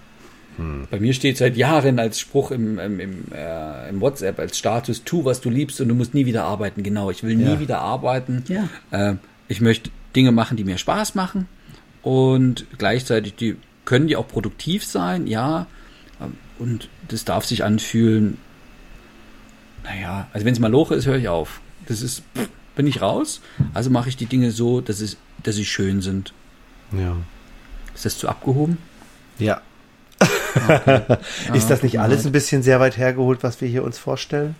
hm. 0.56 0.86
Bei 0.90 1.00
mir 1.00 1.14
steht 1.14 1.38
seit 1.38 1.56
Jahren 1.56 1.98
als 1.98 2.20
Spruch 2.20 2.50
im, 2.50 2.78
im, 2.78 3.00
im, 3.00 3.24
äh, 3.34 3.88
im, 3.88 4.00
WhatsApp, 4.00 4.38
als 4.38 4.58
Status, 4.58 5.02
tu, 5.04 5.24
was 5.24 5.40
du 5.40 5.50
liebst 5.50 5.80
und 5.80 5.88
du 5.88 5.94
musst 5.94 6.14
nie 6.14 6.26
wieder 6.26 6.44
arbeiten. 6.44 6.82
Genau, 6.82 7.10
ich 7.10 7.22
will 7.22 7.36
nie 7.36 7.44
ja. 7.44 7.60
wieder 7.60 7.80
arbeiten. 7.80 8.44
Ja. 8.48 8.68
Äh, 8.90 9.16
ich 9.48 9.60
möchte 9.60 9.90
Dinge 10.14 10.32
machen, 10.32 10.56
die 10.56 10.64
mir 10.64 10.78
Spaß 10.78 11.14
machen 11.14 11.48
und 12.02 12.66
gleichzeitig 12.78 13.34
die 13.34 13.56
können 13.84 14.06
die 14.06 14.16
auch 14.16 14.28
produktiv 14.28 14.84
sein, 14.84 15.26
ja. 15.26 15.66
Und 16.58 16.88
das 17.08 17.24
darf 17.24 17.44
sich 17.44 17.64
anfühlen. 17.64 18.38
Naja, 19.82 20.28
also 20.32 20.46
wenn 20.46 20.52
es 20.52 20.60
mal 20.60 20.70
Loche 20.70 20.94
ist, 20.94 21.06
höre 21.06 21.16
ich 21.16 21.28
auf. 21.28 21.60
Das 21.86 22.02
ist, 22.02 22.22
pff, 22.36 22.48
bin 22.76 22.86
ich 22.86 23.02
raus. 23.02 23.40
Also 23.74 23.90
mache 23.90 24.08
ich 24.08 24.16
die 24.16 24.26
Dinge 24.26 24.52
so, 24.52 24.80
dass, 24.80 25.00
es, 25.00 25.16
dass 25.42 25.56
sie 25.56 25.64
schön 25.64 26.02
sind. 26.02 26.32
Ja. 26.92 27.16
Ist 27.94 28.04
das 28.04 28.18
zu 28.18 28.28
abgehoben? 28.28 28.78
Ja, 29.38 29.60
Okay. 30.54 31.18
ist 31.54 31.70
das 31.70 31.82
nicht 31.82 32.00
alles 32.00 32.26
ein 32.26 32.32
bisschen 32.32 32.62
sehr 32.62 32.80
weit 32.80 32.96
hergeholt, 32.96 33.42
was 33.42 33.60
wir 33.60 33.68
hier 33.68 33.84
uns 33.84 33.98
vorstellen? 33.98 34.54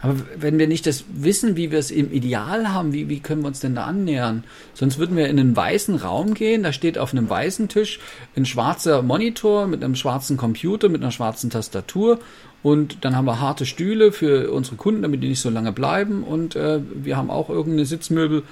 Aber 0.00 0.14
wenn 0.36 0.58
wir 0.58 0.68
nicht 0.68 0.86
das 0.86 1.04
wissen, 1.12 1.56
wie 1.56 1.72
wir 1.72 1.78
es 1.78 1.90
im 1.90 2.12
Ideal 2.12 2.72
haben, 2.72 2.92
wie, 2.92 3.08
wie 3.08 3.18
können 3.18 3.42
wir 3.42 3.48
uns 3.48 3.58
denn 3.58 3.74
da 3.74 3.84
annähern? 3.84 4.44
Sonst 4.72 4.98
würden 4.98 5.16
wir 5.16 5.28
in 5.28 5.40
einen 5.40 5.56
weißen 5.56 5.96
Raum 5.96 6.34
gehen, 6.34 6.62
da 6.62 6.72
steht 6.72 6.98
auf 6.98 7.12
einem 7.12 7.28
weißen 7.28 7.68
Tisch 7.68 7.98
ein 8.36 8.46
schwarzer 8.46 9.02
Monitor 9.02 9.66
mit 9.66 9.82
einem 9.82 9.96
schwarzen 9.96 10.36
Computer, 10.36 10.88
mit 10.88 11.02
einer 11.02 11.10
schwarzen 11.10 11.50
Tastatur 11.50 12.20
und 12.62 13.04
dann 13.04 13.16
haben 13.16 13.24
wir 13.24 13.40
harte 13.40 13.66
Stühle 13.66 14.12
für 14.12 14.52
unsere 14.52 14.76
Kunden, 14.76 15.02
damit 15.02 15.22
die 15.22 15.28
nicht 15.28 15.40
so 15.40 15.50
lange 15.50 15.72
bleiben 15.72 16.22
und 16.22 16.54
äh, 16.54 16.80
wir 16.94 17.16
haben 17.16 17.30
auch 17.30 17.50
irgendeine 17.50 17.86
Sitzmöbel. 17.86 18.44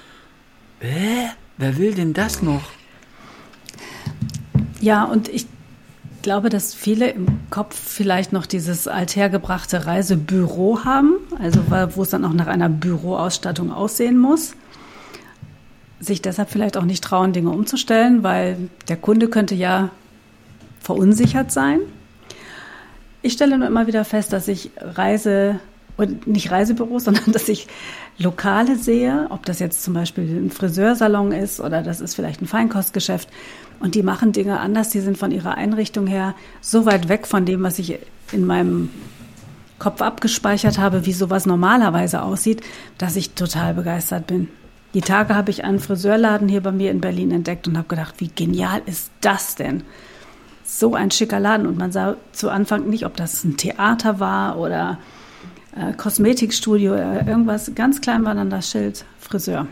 Hä? 0.79 1.29
Wer 1.57 1.77
will 1.77 1.93
denn 1.93 2.13
das 2.13 2.41
noch? 2.41 2.69
Ja, 4.79 5.05
und 5.05 5.27
ich 5.29 5.47
glaube, 6.27 6.49
dass 6.49 6.73
viele 6.73 7.09
im 7.11 7.39
Kopf 7.49 7.73
vielleicht 7.73 8.33
noch 8.33 8.45
dieses 8.45 8.89
althergebrachte 8.89 9.85
Reisebüro 9.85 10.83
haben, 10.83 11.13
also 11.39 11.61
wo 11.95 12.01
es 12.01 12.09
dann 12.09 12.25
auch 12.25 12.33
nach 12.33 12.47
einer 12.47 12.67
Büroausstattung 12.67 13.71
aussehen 13.71 14.17
muss. 14.17 14.53
Sich 16.01 16.21
deshalb 16.21 16.49
vielleicht 16.49 16.75
auch 16.75 16.83
nicht 16.83 17.01
trauen, 17.01 17.31
Dinge 17.31 17.51
umzustellen, 17.51 18.23
weil 18.23 18.57
der 18.89 18.97
Kunde 18.97 19.29
könnte 19.29 19.55
ja 19.55 19.89
verunsichert 20.81 21.53
sein. 21.53 21.79
Ich 23.21 23.31
stelle 23.31 23.57
nur 23.57 23.67
immer 23.69 23.87
wieder 23.87 24.03
fest, 24.03 24.33
dass 24.33 24.49
ich 24.49 24.71
Reise 24.81 25.61
und 25.97 26.27
nicht 26.27 26.51
Reisebüros, 26.51 27.03
sondern 27.05 27.31
dass 27.31 27.49
ich 27.49 27.67
Lokale 28.17 28.77
sehe, 28.77 29.27
ob 29.29 29.45
das 29.45 29.59
jetzt 29.59 29.83
zum 29.83 29.93
Beispiel 29.93 30.23
ein 30.23 30.51
Friseursalon 30.51 31.31
ist 31.31 31.59
oder 31.59 31.83
das 31.83 32.01
ist 32.01 32.15
vielleicht 32.15 32.41
ein 32.41 32.47
Feinkostgeschäft, 32.47 33.29
und 33.79 33.93
die 33.93 34.01
machen 34.01 34.31
Dinge 34.31 34.59
anders, 34.59 34.89
die 34.89 35.01
sind 35.01 35.19
von 35.19 35.31
ihrer 35.31 35.55
Einrichtung 35.55 36.07
her 36.07 36.33
so 36.61 36.87
weit 36.87 37.09
weg 37.09 37.27
von 37.27 37.45
dem, 37.45 37.61
was 37.61 37.77
ich 37.77 37.99
in 38.31 38.43
meinem 38.43 38.89
Kopf 39.77 40.01
abgespeichert 40.01 40.79
habe, 40.79 41.05
wie 41.05 41.13
sowas 41.13 41.45
normalerweise 41.45 42.23
aussieht, 42.23 42.61
dass 42.97 43.15
ich 43.15 43.35
total 43.35 43.75
begeistert 43.75 44.25
bin. 44.25 44.47
Die 44.95 45.01
Tage 45.01 45.35
habe 45.35 45.51
ich 45.51 45.63
einen 45.63 45.79
Friseurladen 45.79 46.47
hier 46.47 46.61
bei 46.61 46.71
mir 46.71 46.89
in 46.89 47.01
Berlin 47.01 47.29
entdeckt 47.29 47.67
und 47.67 47.77
habe 47.77 47.87
gedacht, 47.87 48.15
wie 48.17 48.31
genial 48.33 48.81
ist 48.87 49.11
das 49.21 49.53
denn? 49.53 49.83
so 50.67 50.95
ein 50.95 51.11
schicker 51.11 51.39
Laden 51.39 51.65
und 51.65 51.77
man 51.77 51.91
sah 51.91 52.17
zu 52.33 52.49
Anfang 52.49 52.89
nicht, 52.89 53.05
ob 53.05 53.15
das 53.15 53.43
ein 53.43 53.55
Theater 53.55 54.19
war 54.19 54.59
oder 54.59 54.97
äh, 55.79 55.93
Kosmetikstudio 55.93 56.93
oder 56.93 57.27
irgendwas. 57.27 57.71
Ganz 57.75 58.01
klein 58.01 58.23
war 58.25 58.35
dann 58.35 58.49
das 58.49 58.69
Schild 58.71 59.05
Friseur. 59.19 59.67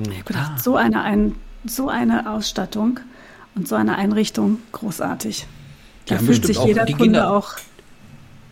Ich 0.00 0.08
habe 0.08 0.22
gedacht, 0.24 0.52
Ah. 0.54 0.58
so 0.58 0.76
eine, 0.76 1.02
ein, 1.02 1.34
so 1.64 1.88
eine 1.88 2.30
Ausstattung 2.30 3.00
und 3.54 3.66
so 3.66 3.74
eine 3.74 3.96
Einrichtung, 3.96 4.58
großartig. 4.72 5.46
Da 6.06 6.16
haben 6.16 6.26
fühlt 6.26 6.46
sich 6.46 6.58
jeder 6.64 6.84
Kunde 6.86 7.02
Kinder- 7.02 7.32
auch 7.32 7.54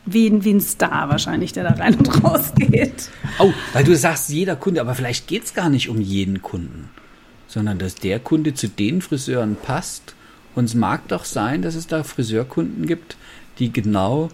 wie 0.04 0.28
ein, 0.28 0.44
wie 0.44 0.52
ein 0.54 0.60
Star 0.60 1.08
wahrscheinlich, 1.08 1.52
der 1.52 1.64
da 1.64 1.70
rein 1.74 1.94
und 1.96 2.22
raus 2.24 2.52
geht. 2.56 3.08
Oh, 3.38 3.52
weil 3.72 3.84
du 3.84 3.96
sagst, 3.96 4.28
jeder 4.30 4.54
Kunde, 4.56 4.80
aber 4.80 4.94
vielleicht 4.94 5.26
geht's 5.26 5.54
gar 5.54 5.68
nicht 5.68 5.88
um 5.88 6.00
jeden 6.00 6.42
Kunden, 6.42 6.90
sondern 7.48 7.78
dass 7.78 7.94
der 7.96 8.20
Kunde 8.20 8.54
zu 8.54 8.68
den 8.68 9.02
Friseuren 9.02 9.56
passt. 9.56 10.14
Und 10.54 10.64
es 10.64 10.74
mag 10.74 11.08
doch 11.08 11.24
sein, 11.24 11.60
dass 11.62 11.74
es 11.74 11.86
da 11.86 12.02
Friseurkunden 12.02 12.86
gibt, 12.86 13.16
die 13.58 13.72
genau, 13.72 14.28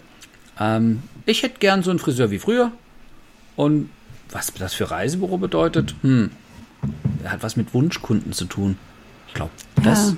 ähm, 0.62 1.02
ich 1.26 1.42
hätte 1.42 1.58
gern 1.58 1.82
so 1.82 1.90
einen 1.90 1.98
Friseur 1.98 2.30
wie 2.30 2.38
früher. 2.38 2.72
Und 3.56 3.90
was 4.30 4.52
das 4.52 4.74
für 4.74 4.90
Reisebüro 4.90 5.38
bedeutet, 5.38 5.94
hm, 6.02 6.30
hat 7.24 7.42
was 7.42 7.56
mit 7.56 7.74
Wunschkunden 7.74 8.32
zu 8.32 8.46
tun. 8.46 8.78
Ich 9.28 9.34
glaube, 9.34 9.52
das 9.82 10.10
Ja. 10.10 10.16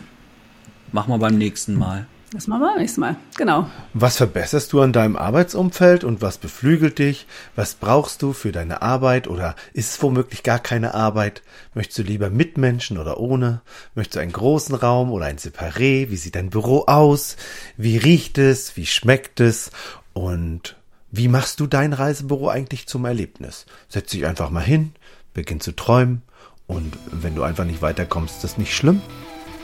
machen 0.93 1.11
wir 1.13 1.19
beim 1.19 1.37
nächsten 1.37 1.75
Mal. 1.75 2.07
Das 2.33 2.49
machen 2.49 2.63
wir 2.63 2.71
beim 2.71 2.81
nächsten 2.81 3.01
Mal. 3.01 3.15
Genau. 3.37 3.71
Was 3.93 4.17
verbesserst 4.17 4.73
du 4.73 4.81
an 4.81 4.93
deinem 4.93 5.15
Arbeitsumfeld 5.15 6.03
und 6.03 6.21
was 6.21 6.39
beflügelt 6.39 6.99
dich? 6.99 7.27
Was 7.55 7.75
brauchst 7.75 8.23
du 8.23 8.33
für 8.33 8.51
deine 8.51 8.83
Arbeit 8.83 9.29
oder 9.29 9.55
ist 9.73 9.91
es 9.93 10.03
womöglich 10.03 10.43
gar 10.43 10.59
keine 10.59 10.95
Arbeit? 10.95 11.43
Möchtest 11.75 11.99
du 11.99 12.03
lieber 12.03 12.31
mit 12.31 12.59
Menschen 12.59 12.99
oder 12.99 13.21
ohne? 13.21 13.61
Möchtest 13.95 14.17
du 14.17 14.21
einen 14.21 14.33
großen 14.33 14.75
Raum 14.75 15.13
oder 15.13 15.27
ein 15.27 15.39
Separé? 15.39 16.11
Wie 16.11 16.17
sieht 16.17 16.35
dein 16.35 16.51
Büro 16.51 16.85
aus? 16.87 17.37
Wie 17.77 17.99
riecht 17.99 18.39
es? 18.39 18.77
Wie 18.77 18.87
schmeckt 18.87 19.39
es? 19.39 19.71
Und 20.15 20.77
wie 21.11 21.29
machst 21.29 21.61
du 21.61 21.67
dein 21.67 21.93
Reisebüro 21.93 22.49
eigentlich 22.49 22.87
zum 22.87 23.05
Erlebnis? 23.05 23.67
Setz 23.89 24.11
dich 24.11 24.27
einfach 24.27 24.51
mal 24.51 24.65
hin, 24.65 24.93
beginn 25.35 25.61
zu 25.61 25.73
träumen 25.73 26.23
und 26.67 26.97
wenn 27.11 27.35
du 27.35 27.43
einfach 27.43 27.65
nicht 27.65 27.83
weiterkommst, 27.83 28.37
ist 28.37 28.45
das 28.45 28.59
nicht 28.59 28.75
schlimm. 28.75 29.03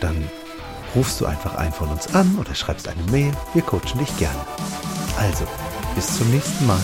Dann 0.01 0.17
rufst 0.95 1.21
du 1.21 1.27
einfach 1.27 1.55
einen 1.55 1.73
von 1.73 1.89
uns 1.89 2.15
an 2.15 2.37
oder 2.39 2.55
schreibst 2.55 2.89
eine 2.89 3.03
Mail. 3.11 3.33
Wir 3.55 3.63
coachen 3.63 3.99
dich 3.99 4.17
gerne. 4.19 4.41
Also, 5.19 5.47
bis 5.95 6.19
zum 6.19 6.31
nächsten 6.31 6.67
Mal. 6.67 6.81